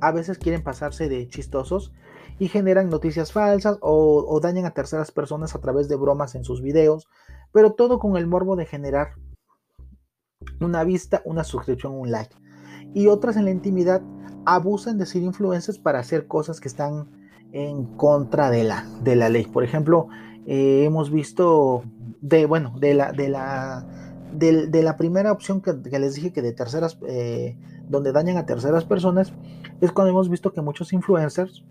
a 0.00 0.12
veces 0.12 0.38
quieren 0.38 0.62
pasarse 0.62 1.08
de 1.08 1.28
chistosos 1.28 1.92
y 2.38 2.48
generan 2.48 2.88
noticias 2.88 3.32
falsas 3.32 3.76
o, 3.82 4.40
dañan 4.40 4.64
a 4.64 4.70
terceras 4.70 5.10
personas 5.12 5.54
a 5.54 5.60
través 5.60 5.88
de 5.88 5.96
bromas 5.96 6.34
en 6.34 6.42
sus 6.42 6.62
videos, 6.62 7.08
pero 7.52 7.72
todo 7.72 7.98
con 7.98 8.16
el 8.16 8.26
morbo 8.26 8.56
de 8.56 8.66
generar 8.66 9.14
una 10.60 10.84
vista, 10.84 11.22
una 11.24 11.44
suscripción, 11.44 11.94
un 11.94 12.10
like. 12.10 12.34
Y 12.94 13.08
otras 13.08 13.36
en 13.36 13.44
la 13.44 13.50
intimidad 13.50 14.02
abusan 14.44 14.98
de 14.98 15.06
ser 15.06 15.22
influencers 15.22 15.78
para 15.78 15.98
hacer 15.98 16.26
cosas 16.26 16.60
que 16.60 16.68
están 16.68 17.08
en 17.52 17.84
contra 17.96 18.50
de 18.50 18.64
la, 18.64 18.86
de 19.02 19.16
la 19.16 19.28
ley. 19.28 19.44
Por 19.44 19.64
ejemplo, 19.64 20.08
eh, 20.46 20.84
hemos 20.84 21.10
visto 21.10 21.82
de, 22.20 22.46
bueno, 22.46 22.74
de 22.78 22.94
la, 22.94 23.12
de 23.12 23.28
la, 23.28 23.86
de, 24.32 24.82
la 24.82 24.96
primera 24.96 25.32
opción 25.32 25.60
que, 25.60 25.72
les 25.98 26.14
dije 26.14 26.32
que 26.32 26.42
de 26.42 26.52
terceras, 26.52 26.98
eh, 27.06 27.56
donde 27.88 28.12
dañan 28.12 28.36
a 28.36 28.46
terceras 28.46 28.84
personas, 28.84 29.32
es 29.80 29.92
cuando 29.92 30.10
hemos 30.10 30.28
visto 30.28 30.52
que 30.52 30.62
muchos 30.62 30.92
influencers, 30.92 31.64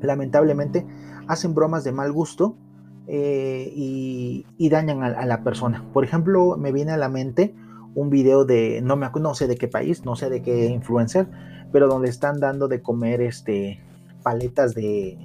lamentablemente, 0.00 0.86
hacen 1.28 1.54
bromas 1.54 1.84
de 1.84 1.92
mal 1.92 2.12
gusto 2.12 2.56
eh, 3.06 3.72
y, 3.74 4.68
dañan 4.68 5.02
a, 5.02 5.26
la 5.26 5.42
persona. 5.42 5.84
Por 5.92 6.04
ejemplo, 6.04 6.56
me 6.56 6.72
viene 6.72 6.92
a 6.92 6.96
la 6.96 7.08
mente 7.08 7.54
un 7.94 8.10
video 8.10 8.44
de, 8.44 8.80
no, 8.82 8.96
me, 8.96 9.10
no 9.20 9.34
sé 9.34 9.46
de 9.48 9.56
qué 9.56 9.68
país, 9.68 10.04
no 10.04 10.16
sé 10.16 10.30
de 10.30 10.40
qué 10.40 10.66
influencer, 10.66 11.26
pero 11.72 11.88
donde 11.88 12.08
están 12.08 12.40
dando 12.40 12.68
de 12.68 12.80
comer 12.80 13.20
este, 13.20 13.80
paletas 14.22 14.74
de, 14.74 15.18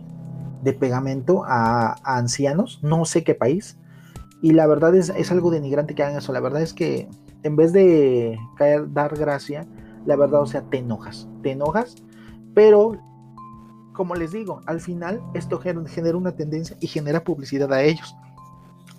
pegamento 0.80 1.44
a, 1.46 1.96
ancianos, 2.04 2.80
no 2.84 3.06
sé 3.06 3.24
qué 3.24 3.36
país. 3.36 3.78
Y 4.42 4.52
la 4.52 4.68
verdad 4.68 4.94
es, 4.96 5.10
es, 5.10 5.32
algo 5.32 5.50
denigrante 5.50 5.96
que 5.96 6.04
hagan 6.04 6.18
eso. 6.18 6.34
La 6.34 6.42
verdad 6.42 6.62
es 6.62 6.74
que 6.74 7.08
en 7.44 7.56
vez 7.56 7.72
de 7.74 8.38
caer, 8.58 8.92
dar 8.92 9.18
gracia, 9.18 9.66
la 10.06 10.16
verdad, 10.16 10.42
o 10.42 10.46
sea, 10.46 10.62
te 10.64 10.80
enojas, 10.80 11.28
te 11.42 11.52
enojas, 11.52 11.96
pero 12.54 12.98
como 13.98 14.14
les 14.14 14.32
digo, 14.32 14.62
al 14.68 14.80
final 14.80 15.24
esto 15.34 15.60
genera 15.60 16.16
una 16.16 16.34
tendencia 16.34 16.78
y 16.80 16.86
genera 16.86 17.24
publicidad 17.24 17.74
a 17.74 17.82
ellos. 17.82 18.16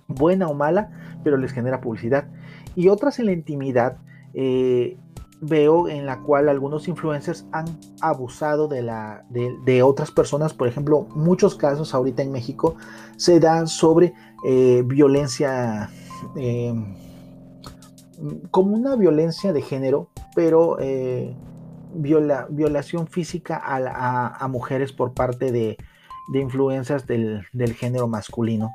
Buena 0.08 0.48
o 0.48 0.54
mala, 0.54 0.90
pero 1.22 1.36
les 1.36 1.52
genera 1.52 1.80
publicidad. 1.80 2.26
Y 2.74 2.88
otras 2.88 3.20
en 3.20 3.26
la 3.26 3.32
intimidad, 3.32 3.98
eh, 4.34 4.98
veo 5.40 5.88
en 5.88 6.04
la 6.04 6.20
cual 6.22 6.48
algunos 6.48 6.88
influencers 6.88 7.46
han 7.52 7.66
abusado 8.00 8.66
de, 8.66 9.82
otras 9.84 10.10
personas. 10.10 10.52
Por 10.52 10.66
ejemplo, 10.66 11.06
muchos 11.14 11.54
casos 11.54 11.94
ahorita 11.94 12.22
en 12.22 12.32
México 12.32 12.74
se 13.16 13.38
dan 13.38 13.68
sobre 13.68 14.14
eh, 14.44 14.82
violencia, 14.84 15.90
eh, 16.34 16.74
como 18.50 18.74
una 18.74 18.96
violencia 18.96 19.52
de 19.52 19.62
género, 19.62 20.10
pero 20.34 20.78
eh, 20.80 21.36
violación 21.92 23.06
física 23.06 23.60
a, 23.64 24.46
mujeres 24.48 24.92
por 24.92 25.14
parte 25.14 25.52
de, 25.52 25.76
influencias 26.32 27.06
del, 27.06 27.46
del 27.52 27.74
género 27.74 28.08
masculino. 28.08 28.72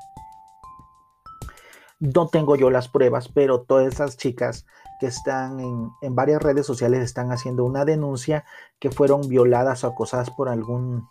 No 2.00 2.28
tengo 2.28 2.56
yo 2.56 2.70
las 2.70 2.90
pruebas, 2.90 3.30
pero 3.30 3.62
todas 3.62 3.94
esas 3.94 4.18
chicas 4.18 4.66
que 5.00 5.08
están 5.08 5.60
en, 5.60 6.16
varias 6.16 6.42
redes 6.42 6.66
sociales 6.66 7.02
están 7.02 7.32
haciendo 7.32 7.66
una 7.66 7.86
denuncia 7.86 8.46
que 8.80 8.92
fueron 8.92 9.28
violadas 9.28 9.84
o 9.84 9.88
acosadas 9.88 10.30
por 10.30 10.50
algún, 10.50 11.08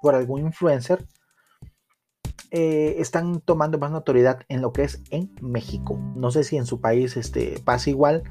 por 0.00 0.14
algún 0.14 0.40
influencer. 0.40 1.06
Eh, 2.50 2.96
están 2.98 3.40
tomando 3.40 3.78
más 3.78 3.90
notoriedad 3.90 4.40
en 4.48 4.62
lo 4.62 4.72
que 4.72 4.84
es 4.84 5.02
en 5.10 5.34
México. 5.42 5.98
No 6.14 6.30
sé 6.30 6.44
si 6.44 6.56
en 6.56 6.64
su 6.64 6.80
país 6.80 7.16
este, 7.18 7.60
pasa 7.64 7.90
igual, 7.90 8.22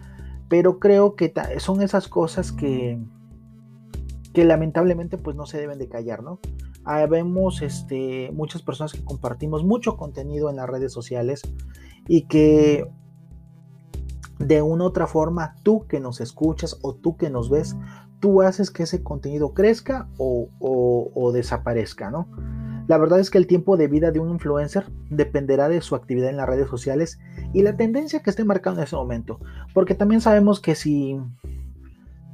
pero 0.47 0.79
creo 0.79 1.15
que 1.15 1.33
son 1.57 1.81
esas 1.81 2.07
cosas 2.07 2.51
que, 2.51 2.99
que 4.33 4.45
lamentablemente 4.45 5.17
pues 5.17 5.35
no 5.35 5.45
se 5.45 5.59
deben 5.59 5.79
de 5.79 5.89
callar, 5.89 6.23
¿no? 6.23 6.39
Ah, 6.83 7.05
vemos 7.07 7.61
este, 7.63 8.29
muchas 8.31 8.61
personas 8.61 8.93
que 8.93 9.03
compartimos 9.03 9.63
mucho 9.63 9.97
contenido 9.97 10.49
en 10.51 10.57
las 10.57 10.69
redes 10.69 10.93
sociales 10.93 11.41
y 12.07 12.27
que 12.27 12.87
de 14.39 14.61
una 14.61 14.83
u 14.83 14.87
otra 14.87 15.07
forma, 15.07 15.55
tú 15.63 15.87
que 15.87 15.99
nos 15.99 16.21
escuchas 16.21 16.77
o 16.81 16.93
tú 16.93 17.17
que 17.17 17.29
nos 17.29 17.49
ves, 17.49 17.75
tú 18.19 18.41
haces 18.41 18.71
que 18.71 18.83
ese 18.83 19.03
contenido 19.03 19.53
crezca 19.53 20.09
o, 20.17 21.31
desaparezca, 21.33 22.11
¿no? 22.11 22.27
La 22.87 22.97
verdad 22.97 23.19
es 23.19 23.31
que 23.31 23.37
el 23.37 23.47
tiempo 23.47 23.77
de 23.77 23.87
vida 23.87 24.11
de 24.11 24.19
un 24.19 24.29
influencer 24.29 24.85
dependerá 25.09 25.69
de 25.69 25.81
su 25.81 25.95
actividad 25.95 26.29
en 26.29 26.37
las 26.37 26.47
redes 26.47 26.69
sociales 26.69 27.19
y 27.53 27.63
la 27.63 27.77
tendencia 27.77 28.21
que 28.21 28.29
esté 28.29 28.43
marcando 28.43 28.79
en 28.79 28.85
ese 28.85 28.95
momento. 28.95 29.39
Porque 29.73 29.95
también 29.95 30.21
sabemos 30.21 30.59
que 30.59 30.75
si 30.75 31.19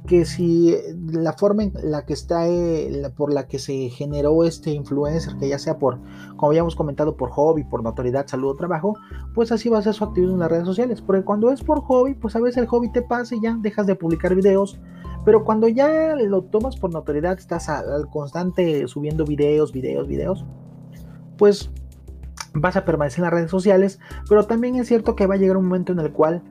que 0.06 0.24
si 0.24 0.76
la 1.12 1.32
forma 1.32 1.64
en 1.64 1.72
la 1.84 2.04
que 2.04 2.12
está, 2.12 2.48
eh, 2.48 3.02
por 3.16 3.32
la 3.32 3.46
que 3.46 3.58
se 3.58 3.88
generó 3.90 4.44
este 4.44 4.70
influencer, 4.72 5.36
que 5.36 5.48
ya 5.48 5.58
sea 5.58 5.78
por, 5.78 6.00
como 6.36 6.48
habíamos 6.48 6.74
comentado, 6.74 7.16
por 7.16 7.30
hobby, 7.30 7.64
por 7.64 7.82
notoriedad, 7.82 8.26
salud 8.26 8.50
o 8.50 8.56
trabajo, 8.56 8.96
pues 9.34 9.52
así 9.52 9.68
va 9.68 9.78
a 9.78 9.82
ser 9.82 9.94
su 9.94 10.04
actividad 10.04 10.34
en 10.34 10.40
las 10.40 10.50
redes 10.50 10.66
sociales. 10.66 11.00
Porque 11.00 11.24
cuando 11.24 11.52
es 11.52 11.62
por 11.62 11.80
hobby, 11.82 12.14
pues 12.14 12.34
a 12.34 12.40
veces 12.40 12.58
el 12.58 12.66
hobby 12.66 12.90
te 12.90 13.02
pasa 13.02 13.34
y 13.36 13.42
ya 13.42 13.56
dejas 13.60 13.86
de 13.86 13.94
publicar 13.94 14.34
videos. 14.34 14.80
Pero 15.24 15.44
cuando 15.44 15.68
ya 15.68 16.16
lo 16.16 16.42
tomas 16.42 16.76
por 16.76 16.92
notoriedad, 16.92 17.38
estás 17.38 17.68
al 17.68 18.08
constante 18.10 18.86
subiendo 18.88 19.24
videos, 19.24 19.72
videos, 19.72 20.08
videos, 20.08 20.44
pues 21.38 21.70
vas 22.54 22.76
a 22.76 22.84
permanecer 22.84 23.18
en 23.20 23.24
las 23.24 23.32
redes 23.32 23.50
sociales. 23.50 24.00
Pero 24.28 24.46
también 24.46 24.76
es 24.76 24.88
cierto 24.88 25.14
que 25.14 25.26
va 25.26 25.34
a 25.34 25.38
llegar 25.38 25.56
un 25.56 25.64
momento 25.64 25.92
en 25.92 26.00
el 26.00 26.12
cual, 26.12 26.42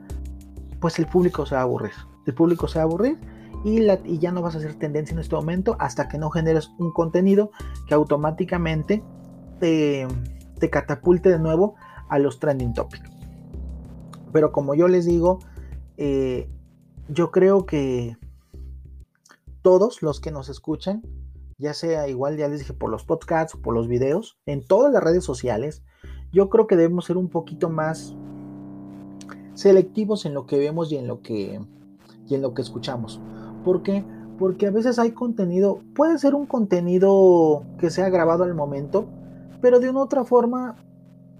pues 0.79 0.99
el 0.99 1.05
público 1.05 1.45
se 1.45 1.55
va 1.55 1.61
a 1.61 1.63
aburrir. 1.63 1.91
El 2.25 2.33
público 2.33 2.67
se 2.67 2.79
va 2.79 2.83
a 2.83 2.85
aburrir 2.85 3.19
y, 3.63 3.85
ya 4.19 4.31
no 4.31 4.41
vas 4.41 4.55
a 4.55 4.59
hacer 4.59 4.75
tendencia 4.75 5.13
en 5.13 5.19
este 5.19 5.35
momento 5.35 5.75
hasta 5.79 6.07
que 6.07 6.17
no 6.17 6.29
generes 6.29 6.71
un 6.79 6.91
contenido 6.91 7.51
que 7.87 7.93
automáticamente 7.93 9.03
te, 9.59 10.07
catapulte 10.71 11.29
de 11.29 11.39
nuevo 11.39 11.75
a 12.09 12.19
los 12.19 12.39
trending 12.39 12.73
topics. 12.73 13.09
Pero 14.31 14.51
como 14.51 14.75
yo 14.75 14.87
les 14.87 15.05
digo, 15.05 15.39
eh, 15.97 16.49
yo 17.09 17.31
creo 17.31 17.65
que 17.65 18.17
todos 19.61 20.01
los 20.01 20.19
que 20.19 20.31
nos 20.31 20.49
escuchan, 20.49 21.01
ya 21.57 21.73
sea 21.73 22.07
igual, 22.07 22.37
ya 22.37 22.47
les 22.47 22.59
dije, 22.59 22.73
por 22.73 22.89
los 22.89 23.03
podcasts 23.03 23.55
por 23.55 23.73
los 23.73 23.87
videos, 23.87 24.37
en 24.45 24.65
todas 24.65 24.91
las 24.91 25.03
redes 25.03 25.23
sociales, 25.23 25.83
yo 26.31 26.49
creo 26.49 26.67
que 26.67 26.75
debemos 26.75 27.05
ser 27.05 27.17
un 27.17 27.29
poquito 27.29 27.69
más 27.69 28.15
selectivos 29.53 30.25
en 30.25 30.33
lo 30.33 30.45
que 30.45 30.57
vemos 30.57 30.91
y 30.91 30.97
en 30.97 31.07
lo 31.07 31.21
que, 31.21 31.59
y 32.27 32.35
en 32.35 32.41
lo 32.41 32.53
que 32.53 32.61
escuchamos. 32.61 33.21
¿Por 33.63 33.83
qué? 33.83 34.03
Porque 34.39 34.67
a 34.67 34.71
veces 34.71 34.97
hay 34.97 35.11
contenido, 35.11 35.79
puede 35.93 36.17
ser 36.17 36.33
un 36.33 36.47
contenido 36.47 37.63
que 37.77 37.91
sea 37.91 38.09
grabado 38.09 38.43
al 38.43 38.55
momento, 38.55 39.05
pero 39.61 39.79
de 39.79 39.89
una 39.89 40.01
otra 40.01 40.23
forma 40.23 40.75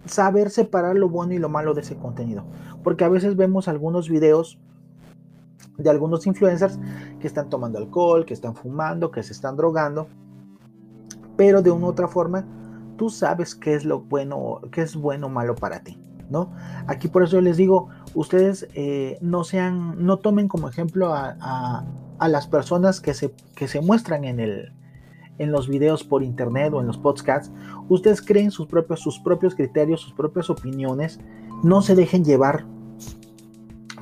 saber 0.06 0.50
separar 0.50 0.96
lo 0.96 1.10
bueno 1.10 1.34
y 1.34 1.40
lo 1.40 1.50
malo 1.50 1.74
de 1.74 1.82
ese 1.82 1.96
contenido. 1.96 2.44
Porque 2.84 3.04
a 3.04 3.10
veces 3.10 3.36
vemos 3.36 3.68
algunos 3.68 4.10
videos 4.10 4.60
de 5.82 5.90
algunos 5.90 6.26
influencers 6.28 6.80
que 7.20 7.28
están 7.28 7.50
tomando 7.50 7.78
alcohol, 7.78 8.26
que 8.26 8.34
están 8.34 8.56
fumando, 8.56 9.12
que 9.12 9.24
se 9.24 9.34
están 9.34 9.56
drogando, 9.56 10.08
pero 11.36 11.62
de 11.62 11.72
una 11.72 11.88
u 11.88 11.90
otra 11.90 12.08
forma 12.08 12.46
tú 12.98 13.10
sabes 13.10 13.56
qué 13.56 13.74
es 13.74 13.84
lo 13.84 14.02
bueno, 14.02 14.62
qué 14.72 14.82
es 14.82 14.96
bueno 14.96 15.28
o 15.28 15.30
malo 15.30 15.56
para 15.56 15.84
ti, 15.84 15.98
¿no? 16.30 16.52
Aquí 16.88 17.08
por 17.08 17.24
eso 17.24 17.42
les 17.42 17.58
digo, 17.58 17.90
ustedes 18.14 18.68
eh, 18.76 19.18
no 19.22 19.44
sean, 19.44 20.06
no 20.06 20.18
tomen 20.18 20.48
como 20.48 20.70
ejemplo 20.70 21.14
a, 21.14 21.86
a 22.22 22.28
las 22.28 22.46
personas 22.46 23.02
que 23.02 23.16
se, 23.16 23.34
que 23.56 23.68
se 23.68 23.82
muestran 23.82 24.26
en, 24.26 24.40
el, 24.40 24.74
en 25.40 25.52
los 25.52 25.68
videos 25.68 26.04
por 26.04 26.22
internet 26.22 26.72
o 26.72 26.80
en 26.80 26.86
los 26.86 27.00
podcasts, 27.00 27.52
ustedes 27.90 28.22
creen 28.22 28.52
sus 28.52 28.68
propios, 28.68 29.00
sus 29.00 29.20
propios 29.20 29.56
criterios, 29.56 30.02
sus 30.02 30.14
propias 30.14 30.52
opiniones, 30.52 31.20
no 31.64 31.82
se 31.82 31.96
dejen 31.96 32.24
llevar 32.24 32.68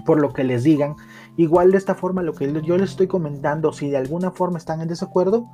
por 0.06 0.20
lo 0.20 0.34
que 0.34 0.44
les 0.44 0.64
digan. 0.64 0.98
Igual 1.40 1.72
de 1.72 1.78
esta 1.78 1.96
forma, 1.96 2.22
lo 2.22 2.34
que 2.34 2.52
yo 2.64 2.78
les 2.78 2.90
estoy 2.90 3.08
comentando, 3.08 3.72
si 3.72 3.90
de 3.90 3.96
alguna 3.96 4.32
forma 4.32 4.58
están 4.58 4.82
en 4.82 4.90
desacuerdo, 4.90 5.48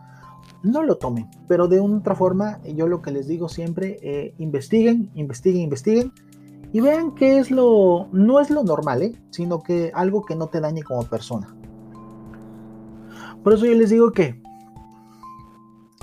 no 0.64 0.82
lo 0.82 0.98
tomen. 0.98 1.30
Pero 1.48 1.68
de 1.68 1.80
otra 1.80 2.16
forma, 2.16 2.60
yo 2.64 2.88
lo 2.88 3.04
que 3.04 3.12
les 3.12 3.28
digo 3.28 3.50
siempre, 3.50 4.00
eh, 4.02 4.34
investiguen, 4.40 5.12
investiguen, 5.14 5.62
investiguen. 5.62 6.12
Y 6.74 6.82
vean 6.82 7.14
qué 7.14 7.38
es 7.38 7.52
lo, 7.52 8.08
no 8.12 8.40
es 8.40 8.50
lo 8.50 8.64
normal, 8.64 9.04
¿eh? 9.04 9.22
sino 9.30 9.62
que 9.62 9.92
algo 9.94 10.26
que 10.26 10.36
no 10.36 10.48
te 10.48 10.60
dañe 10.60 10.82
como 10.82 11.04
persona. 11.04 11.56
Por 13.44 13.54
eso 13.54 13.68
yo 13.68 13.76
les 13.76 13.92
digo 13.92 14.12
que 14.12 14.42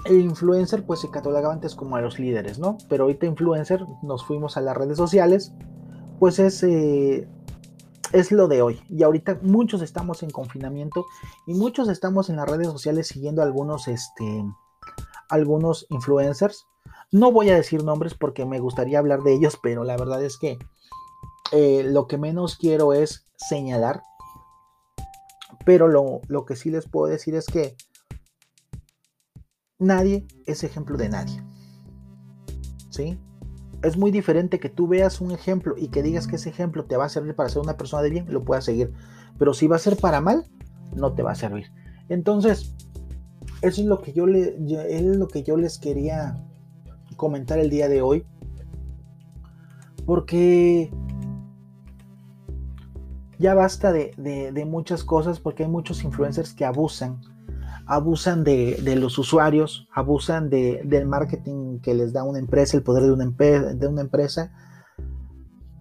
el 0.05 0.21
influencer 0.21 0.87
pues 0.87 1.01
se 1.01 1.11
catalogaba 1.11 1.55
antes 1.55 1.75
como 1.75 1.97
a 1.97 2.01
los 2.01 2.21
líderes, 2.21 2.61
¿no? 2.61 2.79
Pero 2.89 3.03
ahorita 3.03 3.27
influencer 3.27 3.85
nos 4.05 4.25
fuimos 4.25 4.57
a 4.57 4.61
las 4.61 4.77
redes 4.77 4.97
sociales, 4.97 5.53
pues 6.21 6.39
es, 6.39 6.63
eh, 6.63 7.27
es 8.13 8.33
lo 8.33 8.49
de 8.49 8.63
hoy. 8.63 8.83
Y 8.89 9.03
ahorita 9.03 9.39
muchos 9.43 9.83
estamos 9.83 10.23
en 10.23 10.31
confinamiento 10.31 11.07
y 11.47 11.55
muchos 11.55 11.89
estamos 11.89 12.31
en 12.31 12.37
las 12.37 12.49
redes 12.49 12.69
sociales 12.69 13.09
siguiendo 13.09 13.43
algunos, 13.43 13.89
este, 13.89 14.45
algunos 15.29 15.87
influencers. 15.91 16.67
No 17.11 17.33
voy 17.33 17.51
a 17.51 17.57
decir 17.57 17.85
nombres 17.85 18.15
porque 18.15 18.47
me 18.47 18.61
gustaría 18.61 18.99
hablar 18.99 19.23
de 19.23 19.35
ellos, 19.35 19.59
pero 19.63 19.85
la 19.85 19.97
verdad 19.97 20.23
es 20.25 20.39
que 20.39 20.59
eh, 21.53 21.83
lo 21.85 22.07
que 22.07 22.19
menos 22.19 22.57
quiero 22.57 22.93
es 22.93 23.27
señalar 23.37 24.03
pero 25.65 25.89
lo, 25.89 26.45
que 26.45 26.57
sí 26.57 26.71
les 26.71 26.89
puedo 26.89 27.07
decir 27.07 27.35
es 27.35 27.47
que 27.47 27.77
nadie 29.79 30.27
es 30.47 30.65
ejemplo 30.65 30.97
de 30.97 31.09
nadie. 31.09 31.43
¿Sí? 32.91 33.19
Es 33.83 33.97
muy 33.97 34.11
diferente 34.11 34.61
que 34.61 34.69
tú 34.69 34.87
veas 34.87 35.21
un 35.21 35.33
ejemplo 35.33 35.75
y 35.77 35.89
que 35.89 36.03
digas 36.03 36.27
que 36.27 36.37
ese 36.37 36.51
ejemplo 36.51 36.85
te 36.85 36.97
va 36.97 37.07
a 37.07 37.09
servir 37.09 37.35
para 37.35 37.49
ser 37.49 37.63
una 37.63 37.77
persona 37.77 38.03
de 38.03 38.11
bien, 38.11 38.27
lo 38.29 38.45
puedas 38.45 38.65
seguir. 38.65 38.93
Pero 39.39 39.55
si 39.55 39.67
va 39.67 39.77
a 39.77 39.81
ser 39.81 39.97
para 39.97 40.21
mal, 40.21 40.47
no 40.95 41.15
te 41.15 41.23
va 41.23 41.33
a 41.33 41.35
servir. 41.35 41.73
Entonces, 42.09 42.75
eso 43.63 43.81
es 43.81 43.87
lo 43.87 44.01
que 44.01 44.13
yo, 44.13 44.27
le, 44.27 44.57
es 44.89 45.03
lo 45.03 45.29
que 45.29 45.43
yo 45.43 45.57
les 45.57 45.79
quería 45.79 46.37
comentar 47.17 47.59
el 47.59 47.71
día 47.71 47.89
de 47.89 48.03
hoy. 48.03 48.25
Porque 50.05 50.91
ya 53.43 53.55
basta 53.55 53.93
de, 53.93 54.65
muchas 54.67 55.03
cosas 55.05 55.41
porque 55.41 55.65
hay 55.65 55.69
muchos 55.69 56.05
influencers 56.05 56.55
que 56.55 56.65
abusan, 56.65 57.21
abusan 57.87 58.45
de, 58.45 58.97
los 58.97 59.19
usuarios, 59.19 59.89
abusan 59.95 60.51
del 60.51 61.07
marketing 61.07 61.81
que 61.81 61.95
les 61.95 62.13
da 62.13 62.25
una 62.25 62.39
empresa, 62.39 62.77
el 62.77 62.83
poder 62.83 63.05
de 63.05 63.13
una, 63.13 63.27
de 63.27 64.01
empresa. 64.01 64.53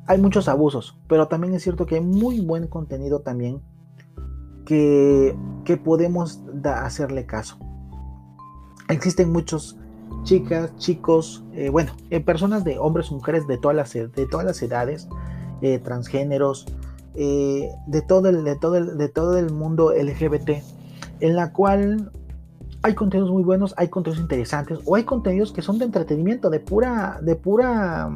hay 0.08 0.20
muchos 0.20 0.48
abusos, 0.48 1.00
pero 1.08 1.28
también 1.28 1.54
es 1.54 1.64
cierto 1.64 1.86
que 1.86 1.96
hay 1.96 2.02
muy 2.02 2.42
buen 2.42 2.68
contenido 2.68 3.22
también 3.22 3.62
que, 4.66 5.36
que 5.66 5.78
podemos 5.78 6.42
hacerle 6.64 7.26
caso. 7.26 7.58
Existen 8.90 9.32
muchos 9.32 9.78
chicas, 10.24 10.76
chicos, 10.78 11.44
eh, 11.54 11.70
bueno, 11.70 11.94
eh, 12.10 12.20
personas 12.20 12.64
de 12.64 12.78
hombres, 12.78 13.12
mujeres 13.12 13.48
de 13.48 13.58
todas 13.58 13.76
las, 13.76 13.94
de 13.94 14.28
todas 14.30 14.46
las 14.46 14.62
edades, 14.62 15.08
eh, 15.62 15.80
transgéneros, 15.80 16.66
de, 17.14 18.04
todo 18.08 18.30
el, 18.30 18.44
de, 18.44 18.56
todo 18.56 18.78
el, 18.78 18.98
de 18.98 19.10
todo 19.10 19.38
el 19.38 19.52
mundo 19.52 19.92
LGBT, 19.92 20.64
en 21.22 21.36
la 21.36 21.54
cual 21.54 22.12
hay 22.84 22.96
contenidos 22.96 23.32
muy 23.32 23.44
buenos, 23.44 23.74
hay 23.78 23.90
contenidos 23.90 24.22
interesantes, 24.22 24.80
o 24.86 24.96
hay 24.96 25.04
contenidos 25.04 25.54
que 25.54 25.62
son 25.62 25.78
de 25.78 25.86
entretenimiento, 25.86 26.50
de 26.50 26.60
pura, 26.60 27.20
de 27.22 27.36
pura, 27.36 28.10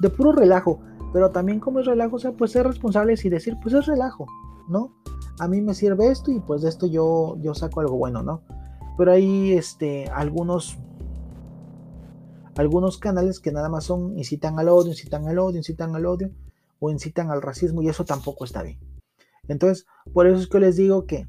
de 0.00 0.10
puro 0.10 0.32
relajo. 0.32 0.80
Pero 1.12 1.30
también 1.30 1.60
como 1.60 1.80
es 1.80 1.86
relajo, 1.86 2.16
o 2.16 2.18
sea, 2.18 2.32
pues 2.32 2.52
ser 2.52 2.66
responsables 2.66 3.24
y 3.24 3.30
decir, 3.30 3.56
pues 3.62 3.74
es 3.74 3.86
relajo, 3.86 4.26
¿no? 4.68 4.92
A 5.38 5.48
mí 5.48 5.60
me 5.60 5.74
sirve 5.74 6.08
esto 6.08 6.30
y 6.30 6.40
pues 6.40 6.62
de 6.62 6.68
esto 6.68 6.86
yo, 6.86 7.36
yo 7.40 7.54
saco 7.54 7.80
algo 7.80 7.96
bueno, 7.96 8.22
¿no? 8.22 8.42
Pero 8.98 9.12
hay 9.12 9.52
este, 9.52 10.08
algunos, 10.08 10.78
algunos 12.56 12.98
canales 12.98 13.40
que 13.40 13.52
nada 13.52 13.68
más 13.68 13.84
son, 13.84 14.18
incitan 14.18 14.58
al 14.58 14.68
odio, 14.68 14.90
incitan 14.90 15.26
al 15.26 15.38
odio, 15.38 15.58
incitan 15.58 15.94
al 15.94 16.06
odio, 16.06 16.30
o 16.80 16.90
incitan 16.90 17.30
al 17.30 17.42
racismo, 17.42 17.82
y 17.82 17.88
eso 17.88 18.04
tampoco 18.04 18.44
está 18.44 18.62
bien. 18.62 18.78
Entonces, 19.48 19.86
por 20.12 20.26
eso 20.26 20.40
es 20.40 20.48
que 20.48 20.60
les 20.60 20.76
digo 20.76 21.06
que 21.06 21.28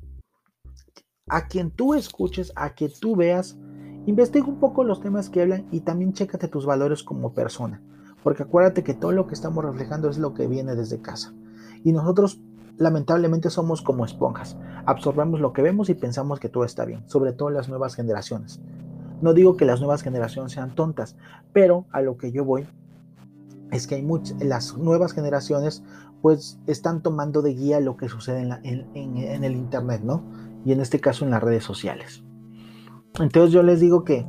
a 1.31 1.47
quien 1.47 1.71
tú 1.71 1.93
escuches, 1.93 2.51
a 2.57 2.75
que 2.75 2.89
tú 2.89 3.15
veas, 3.15 3.57
investiga 4.05 4.47
un 4.47 4.59
poco 4.59 4.83
los 4.83 4.99
temas 4.99 5.29
que 5.29 5.41
hablan 5.41 5.65
y 5.71 5.79
también 5.79 6.11
chécate 6.11 6.49
tus 6.49 6.65
valores 6.65 7.03
como 7.03 7.33
persona. 7.33 7.81
Porque 8.21 8.43
acuérdate 8.43 8.83
que 8.83 8.93
todo 8.93 9.13
lo 9.13 9.27
que 9.27 9.33
estamos 9.33 9.63
reflejando 9.63 10.09
es 10.09 10.17
lo 10.17 10.33
que 10.33 10.47
viene 10.47 10.75
desde 10.75 10.99
casa. 11.01 11.33
Y 11.85 11.93
nosotros 11.93 12.41
lamentablemente 12.77 13.49
somos 13.49 13.81
como 13.81 14.03
esponjas. 14.03 14.57
Absorbemos 14.85 15.39
lo 15.39 15.53
que 15.53 15.61
vemos 15.61 15.89
y 15.89 15.93
pensamos 15.93 16.41
que 16.41 16.49
todo 16.49 16.65
está 16.65 16.83
bien, 16.83 17.07
sobre 17.07 17.31
todo 17.31 17.49
las 17.49 17.69
nuevas 17.69 17.95
generaciones. 17.95 18.59
No 19.21 19.33
digo 19.33 19.55
que 19.55 19.63
las 19.63 19.79
nuevas 19.79 20.01
generaciones 20.01 20.51
sean 20.51 20.75
tontas, 20.75 21.15
pero 21.53 21.85
a 21.91 22.01
lo 22.01 22.17
que 22.17 22.33
yo 22.33 22.43
voy 22.43 22.67
es 23.71 23.87
que 23.87 23.95
hay 23.95 24.03
muchas, 24.03 24.37
las 24.43 24.75
nuevas 24.75 25.13
generaciones 25.13 25.81
pues 26.21 26.59
están 26.67 27.01
tomando 27.01 27.41
de 27.41 27.53
guía 27.53 27.79
lo 27.79 27.95
que 27.95 28.09
sucede 28.09 28.41
en, 28.63 28.89
en 28.93 29.43
el 29.45 29.55
Internet, 29.55 30.01
¿no? 30.03 30.50
Y 30.65 30.71
en 30.71 30.81
este 30.81 30.99
caso 30.99 31.25
en 31.25 31.31
las 31.31 31.41
redes 31.41 31.63
sociales. 31.63 32.23
Entonces 33.19 33.51
yo 33.51 33.63
les 33.63 33.79
digo 33.79 34.03
que 34.03 34.25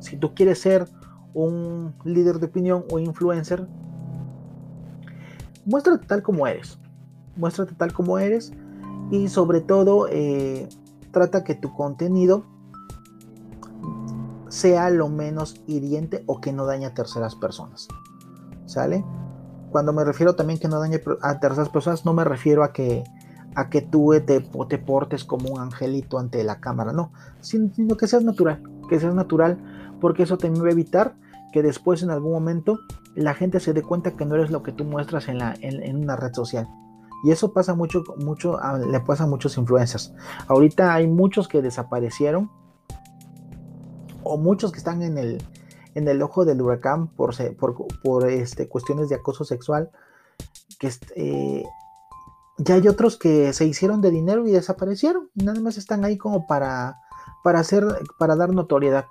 si 0.00 0.16
tú 0.16 0.34
quieres 0.34 0.60
ser 0.60 0.88
un 1.34 1.94
líder 2.04 2.38
de 2.38 2.46
opinión 2.46 2.84
o 2.90 2.98
influencer, 2.98 3.66
muéstrate 5.64 6.06
tal 6.06 6.22
como 6.22 6.46
eres. 6.46 6.78
Muéstrate 7.36 7.74
tal 7.74 7.92
como 7.92 8.18
eres 8.18 8.52
y 9.10 9.28
sobre 9.28 9.60
todo 9.60 10.08
eh, 10.10 10.68
trata 11.12 11.44
que 11.44 11.54
tu 11.54 11.72
contenido 11.74 12.44
sea 14.48 14.90
lo 14.90 15.08
menos 15.08 15.60
hiriente 15.66 16.24
o 16.26 16.40
que 16.40 16.52
no 16.52 16.64
dañe 16.66 16.86
a 16.86 16.94
terceras 16.94 17.34
personas. 17.34 17.88
¿Sale? 18.64 19.04
Cuando 19.70 19.92
me 19.92 20.04
refiero 20.04 20.34
también 20.34 20.58
que 20.58 20.68
no 20.68 20.80
dañe 20.80 21.00
a 21.22 21.38
terceras 21.40 21.68
personas, 21.68 22.04
no 22.04 22.14
me 22.14 22.24
refiero 22.24 22.64
a 22.64 22.72
que 22.72 23.04
a 23.56 23.70
que 23.70 23.80
tú 23.80 24.12
te, 24.24 24.40
te 24.40 24.78
portes 24.78 25.24
como 25.24 25.48
un 25.48 25.60
angelito 25.60 26.18
ante 26.18 26.44
la 26.44 26.60
cámara, 26.60 26.92
no, 26.92 27.10
sino 27.40 27.96
que 27.96 28.06
seas 28.06 28.22
natural, 28.22 28.62
que 28.88 29.00
seas 29.00 29.14
natural, 29.14 29.58
porque 29.98 30.24
eso 30.24 30.36
te 30.36 30.50
va 30.50 30.68
a 30.68 30.70
evitar 30.70 31.14
que 31.52 31.62
después 31.62 32.02
en 32.02 32.10
algún 32.10 32.32
momento 32.32 32.78
la 33.14 33.32
gente 33.32 33.58
se 33.60 33.72
dé 33.72 33.80
cuenta 33.80 34.10
que 34.10 34.26
no 34.26 34.34
eres 34.34 34.50
lo 34.50 34.62
que 34.62 34.72
tú 34.72 34.84
muestras 34.84 35.28
en, 35.28 35.38
la, 35.38 35.54
en, 35.62 35.96
una 35.96 36.16
red 36.16 36.34
social. 36.34 36.68
Y 37.24 37.30
eso 37.30 37.54
pasa 37.54 37.74
mucho, 37.74 38.04
mucho, 38.18 38.58
le 38.90 39.00
pasa 39.00 39.24
a 39.24 39.26
muchos 39.26 39.56
influencers. 39.56 40.12
Ahorita 40.48 40.92
hay 40.92 41.06
muchos 41.06 41.48
que 41.48 41.62
desaparecieron 41.62 42.50
o 44.22 44.36
muchos 44.36 44.70
que 44.70 44.78
están 44.78 45.02
en 45.02 45.16
el, 45.16 45.42
en 45.94 46.08
el 46.08 46.20
ojo 46.20 46.44
del 46.44 46.60
huracán 46.60 47.06
por, 47.06 47.34
por, 47.56 47.74
por 48.02 48.28
este, 48.28 48.68
cuestiones 48.68 49.08
de 49.08 49.14
acoso 49.14 49.44
sexual. 49.44 49.90
Que 50.78 50.90
eh, 51.14 51.64
ya 52.58 52.74
hay 52.76 52.88
otros 52.88 53.16
que 53.16 53.52
se 53.52 53.66
hicieron 53.66 54.00
de 54.00 54.10
dinero 54.10 54.46
y 54.46 54.52
desaparecieron. 54.52 55.30
Nada 55.34 55.60
más 55.60 55.76
están 55.76 56.04
ahí 56.04 56.16
como 56.16 56.46
para, 56.46 56.96
para, 57.42 57.60
hacer, 57.60 57.84
para 58.18 58.36
dar 58.36 58.54
notoriedad 58.54 59.06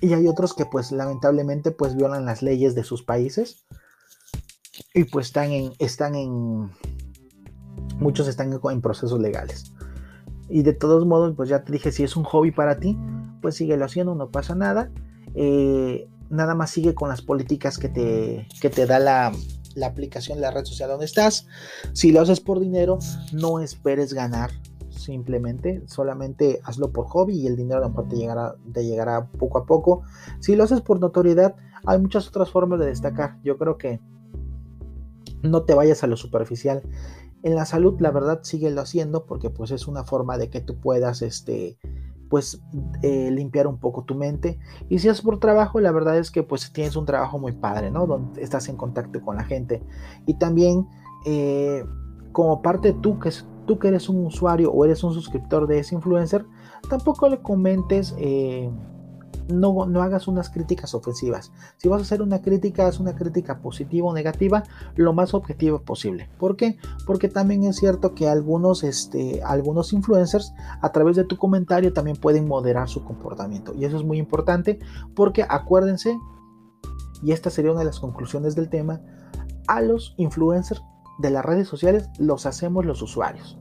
y 0.00 0.14
hay 0.14 0.26
otros 0.28 0.54
que 0.54 0.64
pues 0.64 0.92
lamentablemente 0.92 1.70
pues 1.70 1.94
violan 1.94 2.24
las 2.24 2.42
leyes 2.42 2.74
de 2.74 2.84
sus 2.84 3.02
países 3.02 3.66
y 4.94 5.04
pues 5.04 5.26
están 5.26 5.50
en, 5.50 5.72
están 5.78 6.14
en, 6.14 6.70
muchos 7.98 8.28
están 8.28 8.52
en, 8.52 8.80
procesos 8.80 9.20
legales. 9.20 9.72
Y 10.48 10.62
de 10.62 10.72
todos 10.72 11.06
modos, 11.06 11.34
pues 11.36 11.48
ya 11.48 11.62
te 11.62 11.72
dije, 11.72 11.92
si 11.92 12.02
es 12.02 12.16
un 12.16 12.24
hobby 12.24 12.50
para 12.50 12.80
ti, 12.80 12.98
pues 13.40 13.56
síguelo 13.56 13.84
haciendo, 13.84 14.14
no 14.14 14.30
pasa 14.30 14.54
nada. 14.54 14.90
Eh, 15.34 16.08
nada 16.28 16.54
más 16.54 16.70
sigue 16.70 16.94
con 16.94 17.08
las 17.08 17.22
políticas 17.22 17.78
que 17.78 17.88
te, 17.88 18.48
que 18.60 18.68
te 18.68 18.86
da 18.86 18.98
la, 18.98 19.32
la 19.74 19.86
aplicación, 19.86 20.40
la 20.40 20.50
red 20.50 20.64
social 20.64 20.90
donde 20.90 21.06
estás. 21.06 21.46
Si 21.92 22.12
lo 22.12 22.20
haces 22.20 22.40
por 22.40 22.60
dinero, 22.60 22.98
no 23.32 23.60
esperes 23.60 24.12
ganar 24.12 24.50
simplemente, 24.90 25.82
solamente 25.86 26.60
hazlo 26.64 26.92
por 26.92 27.06
hobby 27.06 27.38
y 27.38 27.46
el 27.46 27.56
dinero 27.56 27.78
a 27.78 27.80
lo 27.82 27.88
mejor 27.90 28.08
te 28.08 28.16
llegará, 28.16 28.54
te 28.72 28.84
llegará 28.84 29.26
poco 29.26 29.58
a 29.58 29.66
poco. 29.66 30.02
Si 30.40 30.54
lo 30.54 30.64
haces 30.64 30.80
por 30.80 31.00
notoriedad, 31.00 31.56
hay 31.86 31.98
muchas 31.98 32.28
otras 32.28 32.50
formas 32.50 32.78
de 32.80 32.86
destacar. 32.86 33.38
Yo 33.42 33.56
creo 33.58 33.78
que 33.78 34.00
no 35.42 35.62
te 35.62 35.74
vayas 35.74 36.04
a 36.04 36.06
lo 36.06 36.16
superficial. 36.16 36.82
En 37.42 37.54
la 37.54 37.64
salud, 37.64 37.98
la 38.00 38.10
verdad, 38.10 38.40
síguelo 38.42 38.82
haciendo 38.82 39.24
porque 39.24 39.48
pues 39.48 39.70
es 39.70 39.86
una 39.86 40.04
forma 40.04 40.36
de 40.36 40.50
que 40.50 40.60
tú 40.60 40.78
puedas, 40.78 41.22
este, 41.22 41.78
pues 42.30 42.62
limpiar 43.02 43.66
un 43.66 43.78
poco 43.78 44.04
tu 44.04 44.14
mente. 44.14 44.58
Y 44.88 45.00
si 45.00 45.08
es 45.08 45.20
por 45.20 45.38
trabajo, 45.40 45.80
la 45.80 45.92
verdad 45.92 46.16
es 46.16 46.30
que 46.30 46.42
pues 46.42 46.72
tienes 46.72 46.96
un 46.96 47.04
trabajo 47.04 47.38
muy 47.38 47.52
padre, 47.52 47.90
¿no? 47.90 48.06
Donde 48.06 48.42
estás 48.42 48.68
en 48.68 48.76
contacto 48.76 49.20
con 49.20 49.36
la 49.36 49.44
gente. 49.44 49.82
Y 50.26 50.34
también 50.38 50.86
eh, 51.26 51.84
como 52.32 52.62
parte 52.62 52.92
tú 52.92 53.18
que 53.18 53.30
tú 53.66 53.78
que 53.78 53.88
eres 53.88 54.08
un 54.08 54.24
usuario 54.24 54.72
o 54.72 54.84
eres 54.84 55.04
un 55.04 55.12
suscriptor 55.12 55.66
de 55.66 55.80
ese 55.80 55.94
influencer, 55.94 56.44
tampoco 56.88 57.28
le 57.28 57.40
comentes, 57.40 58.14
eh, 58.18 58.70
no, 59.52 59.86
no, 59.86 60.02
hagas 60.02 60.28
unas 60.28 60.50
críticas 60.50 60.94
ofensivas. 60.94 61.52
Si 61.76 61.88
vas 61.88 62.00
a 62.00 62.02
hacer 62.02 62.22
una 62.22 62.42
crítica, 62.42 62.86
haz 62.86 63.00
una 63.00 63.14
crítica 63.14 63.60
positiva 63.60 64.08
o 64.08 64.14
negativa, 64.14 64.64
lo 64.96 65.12
más 65.12 65.34
objetiva 65.34 65.80
posible. 65.80 66.28
¿Por 66.38 66.56
qué? 66.56 66.78
Porque 67.06 67.28
también 67.28 67.64
es 67.64 67.76
cierto 67.76 68.14
que 68.14 68.28
algunos, 68.28 68.84
este, 68.84 69.42
algunos 69.42 69.92
influencers 69.92 70.52
a 70.80 70.92
través 70.92 71.16
de 71.16 71.24
tu 71.24 71.36
comentario 71.36 71.92
también 71.92 72.16
pueden 72.16 72.46
moderar 72.48 72.88
su 72.88 73.04
comportamiento. 73.04 73.74
Y 73.74 73.84
eso 73.84 73.96
es 73.96 74.04
muy 74.04 74.18
importante 74.18 74.78
porque 75.14 75.44
acuérdense, 75.48 76.18
y 77.22 77.32
esta 77.32 77.50
sería 77.50 77.72
una 77.72 77.80
de 77.80 77.86
las 77.86 78.00
conclusiones 78.00 78.54
del 78.54 78.68
tema, 78.68 79.00
a 79.66 79.80
los 79.80 80.14
influencers 80.16 80.82
de 81.18 81.30
las 81.30 81.44
redes 81.44 81.68
sociales 81.68 82.08
los 82.18 82.46
hacemos 82.46 82.86
los 82.86 83.02
usuarios. 83.02 83.58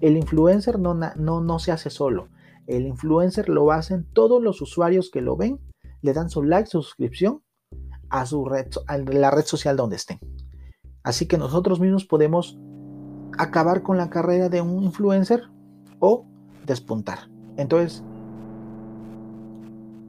El 0.00 0.16
influencer 0.16 0.78
no, 0.78 0.94
no, 0.94 1.40
no 1.40 1.58
se 1.58 1.72
hace 1.72 1.90
solo. 1.90 2.28
El 2.68 2.86
influencer 2.86 3.48
lo 3.48 3.72
hacen 3.72 4.06
todos 4.12 4.42
los 4.42 4.60
usuarios 4.60 5.10
que 5.10 5.22
lo 5.22 5.36
ven, 5.36 5.58
le 6.02 6.12
dan 6.12 6.28
su 6.28 6.42
like, 6.42 6.68
su 6.68 6.82
suscripción 6.82 7.42
a, 8.10 8.26
su 8.26 8.44
red, 8.44 8.66
a 8.86 8.98
la 8.98 9.30
red 9.30 9.46
social 9.46 9.74
donde 9.74 9.96
estén. 9.96 10.20
Así 11.02 11.26
que 11.26 11.38
nosotros 11.38 11.80
mismos 11.80 12.04
podemos 12.04 12.58
acabar 13.38 13.82
con 13.82 13.96
la 13.96 14.10
carrera 14.10 14.50
de 14.50 14.60
un 14.60 14.84
influencer 14.84 15.44
o 15.98 16.26
despuntar. 16.66 17.30
Entonces, 17.56 18.04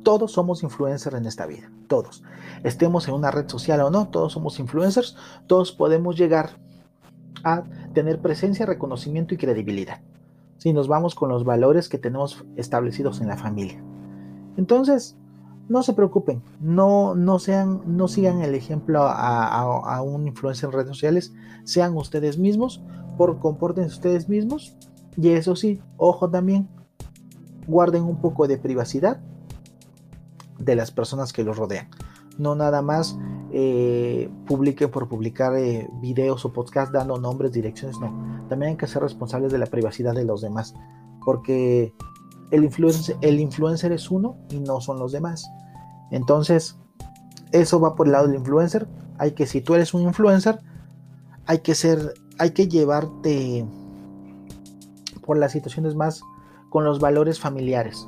todos 0.04 0.34
somos 0.34 0.62
influencers 0.62 1.16
en 1.16 1.28
esta 1.28 1.46
vida, 1.46 1.72
todos. 1.88 2.24
Estemos 2.66 3.08
en 3.08 3.14
una 3.14 3.32
red 3.32 3.48
social 3.48 3.80
o 3.80 3.90
no, 3.90 4.10
todos 4.10 4.34
somos 4.34 4.60
influencers, 4.60 5.16
todos 5.48 5.72
podemos 5.72 6.18
llegar 6.18 6.60
a 7.46 7.64
tener 7.94 8.20
presencia, 8.20 8.66
reconocimiento 8.66 9.34
y 9.34 9.38
credibilidad. 9.38 10.02
Si 10.60 10.72
nos 10.72 10.88
vamos 10.88 11.16
con 11.16 11.30
los 11.30 11.44
valores 11.44 11.90
que 11.90 11.98
tenemos 11.98 12.46
establecidos 12.56 13.22
en 13.22 13.28
la 13.28 13.38
familia. 13.38 13.82
Entonces, 14.58 15.18
no 15.70 15.84
se 15.84 15.94
preocupen, 15.94 16.42
no, 16.60 17.16
no, 17.16 17.40
sean, 17.40 17.82
no 17.86 18.08
sigan 18.08 18.42
el 18.42 18.56
ejemplo 18.56 19.04
a, 19.04 20.02
un 20.02 20.28
influencer 20.28 20.68
en 20.68 20.74
redes 20.74 20.90
sociales, 20.90 21.34
sean 21.64 21.96
ustedes 21.96 22.38
mismos, 22.38 22.84
por 23.18 23.40
comporten 23.40 23.86
ustedes 23.86 24.28
mismos. 24.28 24.76
Y 25.16 25.30
eso 25.30 25.56
sí, 25.56 25.80
ojo 25.98 26.30
también, 26.30 26.68
guarden 27.68 28.04
un 28.04 28.20
poco 28.20 28.48
de 28.48 28.58
privacidad 28.58 29.22
de 30.58 30.76
las 30.76 30.92
personas 30.92 31.34
que 31.34 31.44
los 31.44 31.58
rodean. 31.58 31.88
No 32.38 32.56
nada 32.56 32.82
más 32.82 33.18
eh, 33.52 34.30
publiquen 34.48 34.90
por 34.90 35.08
publicar 35.08 35.56
eh, 35.56 35.88
videos 36.02 36.46
o 36.46 36.54
podcasts 36.54 36.92
dando 36.92 37.20
nombres, 37.20 37.52
direcciones, 37.52 38.00
no. 38.00 38.39
También 38.50 38.72
hay 38.72 38.78
que 38.78 38.88
ser 38.88 39.02
responsables 39.02 39.52
de 39.52 39.60
la 39.60 39.68
privacidad 39.68 40.14
de 40.14 40.26
los 40.26 40.42
demás, 40.42 40.74
porque 41.24 41.94
el 42.52 42.64
influencer, 42.64 43.16
el 43.22 43.40
influencer 43.40 43.92
es 43.92 44.10
uno 44.10 44.38
y 44.50 44.60
no 44.60 44.82
son 44.82 45.00
los 45.00 45.12
demás. 45.12 45.50
Entonces, 46.12 46.78
eso 47.52 47.80
va 47.80 47.96
por 47.96 48.08
el 48.08 48.14
lado 48.14 48.28
del 48.28 48.38
influencer. 48.38 48.88
Hay 49.18 49.32
que, 49.32 49.46
si 49.46 49.62
tú 49.62 49.76
eres 49.76 49.94
un 49.94 50.02
influencer, 50.02 50.60
hay 51.46 51.60
que 51.60 51.76
ser, 51.76 52.14
hay 52.38 52.52
que 52.52 52.68
llevarte 52.68 53.66
por 55.26 55.38
las 55.38 55.52
situaciones 55.52 55.96
más 55.96 56.22
con 56.70 56.84
los 56.84 57.00
valores 57.00 57.40
familiares. 57.40 58.08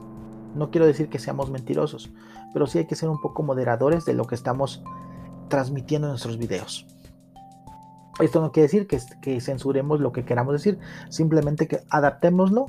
No 0.56 0.72
quiero 0.72 0.88
decir 0.88 1.10
que 1.10 1.20
seamos 1.20 1.50
mentirosos, 1.50 2.12
pero 2.54 2.68
sí 2.68 2.80
hay 2.80 2.88
que 2.88 2.96
ser 2.96 3.10
un 3.10 3.22
poco 3.22 3.44
moderadores 3.44 4.06
de 4.06 4.14
lo 4.14 4.26
que 4.26 4.36
estamos 4.36 4.84
transmitiendo 5.50 6.08
en 6.08 6.12
nuestros 6.12 6.38
videos. 6.38 6.88
Esto 8.22 8.42
no 8.42 8.52
quiere 8.52 8.68
decir 8.68 8.88
que, 8.88 9.42
censuremos 9.42 10.00
lo 10.00 10.12
que 10.12 10.26
queramos 10.26 10.54
decir, 10.54 10.80
simplemente 11.10 11.68
que 11.68 11.82
adaptémoslo 11.90 12.68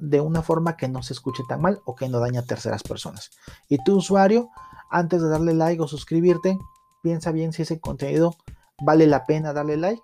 de 0.00 0.20
una 0.20 0.42
forma 0.42 0.76
que 0.76 0.88
no 0.88 1.02
se 1.02 1.12
escuche 1.12 1.44
tan 1.48 1.60
mal 1.60 1.80
o 1.84 1.94
que 1.94 2.08
no 2.08 2.18
daña 2.18 2.40
a 2.40 2.44
terceras 2.44 2.82
personas. 2.82 3.30
Y 3.68 3.82
tu 3.84 3.96
usuario, 3.96 4.50
antes 4.90 5.22
de 5.22 5.28
darle 5.28 5.54
like 5.54 5.80
o 5.80 5.86
suscribirte, 5.86 6.58
piensa 7.02 7.30
bien 7.30 7.52
si 7.52 7.62
ese 7.62 7.78
contenido 7.78 8.34
vale 8.82 9.06
la 9.06 9.24
pena 9.26 9.52
darle 9.52 9.76
like. 9.76 10.02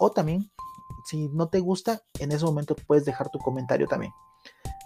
O 0.00 0.10
también, 0.10 0.50
si 1.06 1.28
no 1.28 1.48
te 1.48 1.60
gusta, 1.60 2.02
en 2.18 2.32
ese 2.32 2.44
momento 2.44 2.76
puedes 2.86 3.04
dejar 3.04 3.30
tu 3.30 3.38
comentario 3.38 3.86
también. 3.86 4.12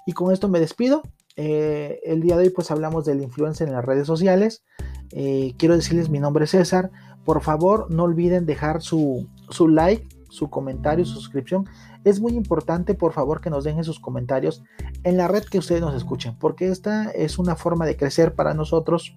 Y 0.06 0.12
con 0.12 0.32
esto 0.32 0.48
me 0.48 0.60
despido. 0.60 1.02
Eh, 1.36 2.00
el 2.04 2.20
día 2.20 2.36
de 2.36 2.44
hoy 2.44 2.50
pues 2.50 2.70
hablamos 2.70 3.04
del 3.04 3.22
influencer 3.22 3.68
en 3.68 3.74
las 3.74 3.84
redes 3.84 4.06
sociales. 4.06 4.64
Eh, 5.12 5.54
quiero 5.58 5.76
decirles 5.76 6.08
mi 6.08 6.18
nombre 6.18 6.44
es 6.44 6.50
César. 6.50 6.90
Por 7.28 7.42
favor 7.42 7.90
no 7.90 8.04
olviden 8.04 8.46
dejar 8.46 8.80
su, 8.80 9.28
su 9.50 9.68
like, 9.68 10.08
su 10.30 10.48
comentario, 10.48 11.04
su 11.04 11.12
suscripción. 11.12 11.66
Es 12.02 12.22
muy 12.22 12.32
importante 12.32 12.94
por 12.94 13.12
favor 13.12 13.42
que 13.42 13.50
nos 13.50 13.64
dejen 13.64 13.84
sus 13.84 14.00
comentarios 14.00 14.64
en 15.04 15.18
la 15.18 15.28
red 15.28 15.44
que 15.44 15.58
ustedes 15.58 15.82
nos 15.82 15.94
escuchen. 15.94 16.38
Porque 16.38 16.68
esta 16.68 17.10
es 17.10 17.38
una 17.38 17.54
forma 17.54 17.84
de 17.84 17.98
crecer 17.98 18.34
para 18.34 18.54
nosotros 18.54 19.14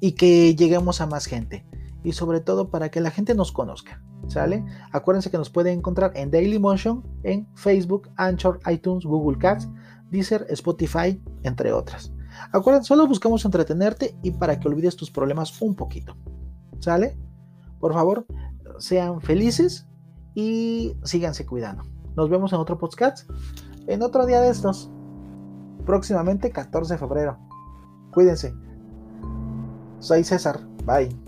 y 0.00 0.16
que 0.16 0.56
lleguemos 0.56 1.00
a 1.00 1.06
más 1.06 1.26
gente. 1.26 1.64
Y 2.02 2.10
sobre 2.10 2.40
todo 2.40 2.72
para 2.72 2.88
que 2.88 3.00
la 3.00 3.12
gente 3.12 3.36
nos 3.36 3.52
conozca. 3.52 4.02
¿Sale? 4.26 4.64
Acuérdense 4.90 5.30
que 5.30 5.38
nos 5.38 5.48
pueden 5.48 5.78
encontrar 5.78 6.10
en 6.16 6.32
Dailymotion, 6.32 7.04
en 7.22 7.46
Facebook, 7.54 8.10
Anchor, 8.16 8.58
iTunes, 8.68 9.04
Google 9.04 9.38
Cats, 9.38 9.68
Deezer, 10.10 10.44
Spotify, 10.50 11.22
entre 11.44 11.72
otras. 11.72 12.12
Acuérdense, 12.52 12.88
solo 12.88 13.06
buscamos 13.06 13.44
entretenerte 13.44 14.16
y 14.22 14.32
para 14.32 14.58
que 14.58 14.68
olvides 14.68 14.96
tus 14.96 15.10
problemas 15.10 15.60
un 15.60 15.74
poquito. 15.74 16.16
¿Sale? 16.80 17.18
Por 17.80 17.92
favor, 17.92 18.26
sean 18.78 19.20
felices 19.20 19.86
y 20.34 20.96
síganse 21.04 21.46
cuidando. 21.46 21.84
Nos 22.16 22.28
vemos 22.30 22.52
en 22.52 22.58
otro 22.58 22.78
podcast, 22.78 23.28
en 23.86 24.02
otro 24.02 24.26
día 24.26 24.40
de 24.40 24.50
estos. 24.50 24.90
Próximamente 25.86 26.50
14 26.50 26.94
de 26.94 26.98
febrero. 26.98 27.38
Cuídense. 28.12 28.54
Soy 30.00 30.24
César. 30.24 30.60
Bye. 30.84 31.27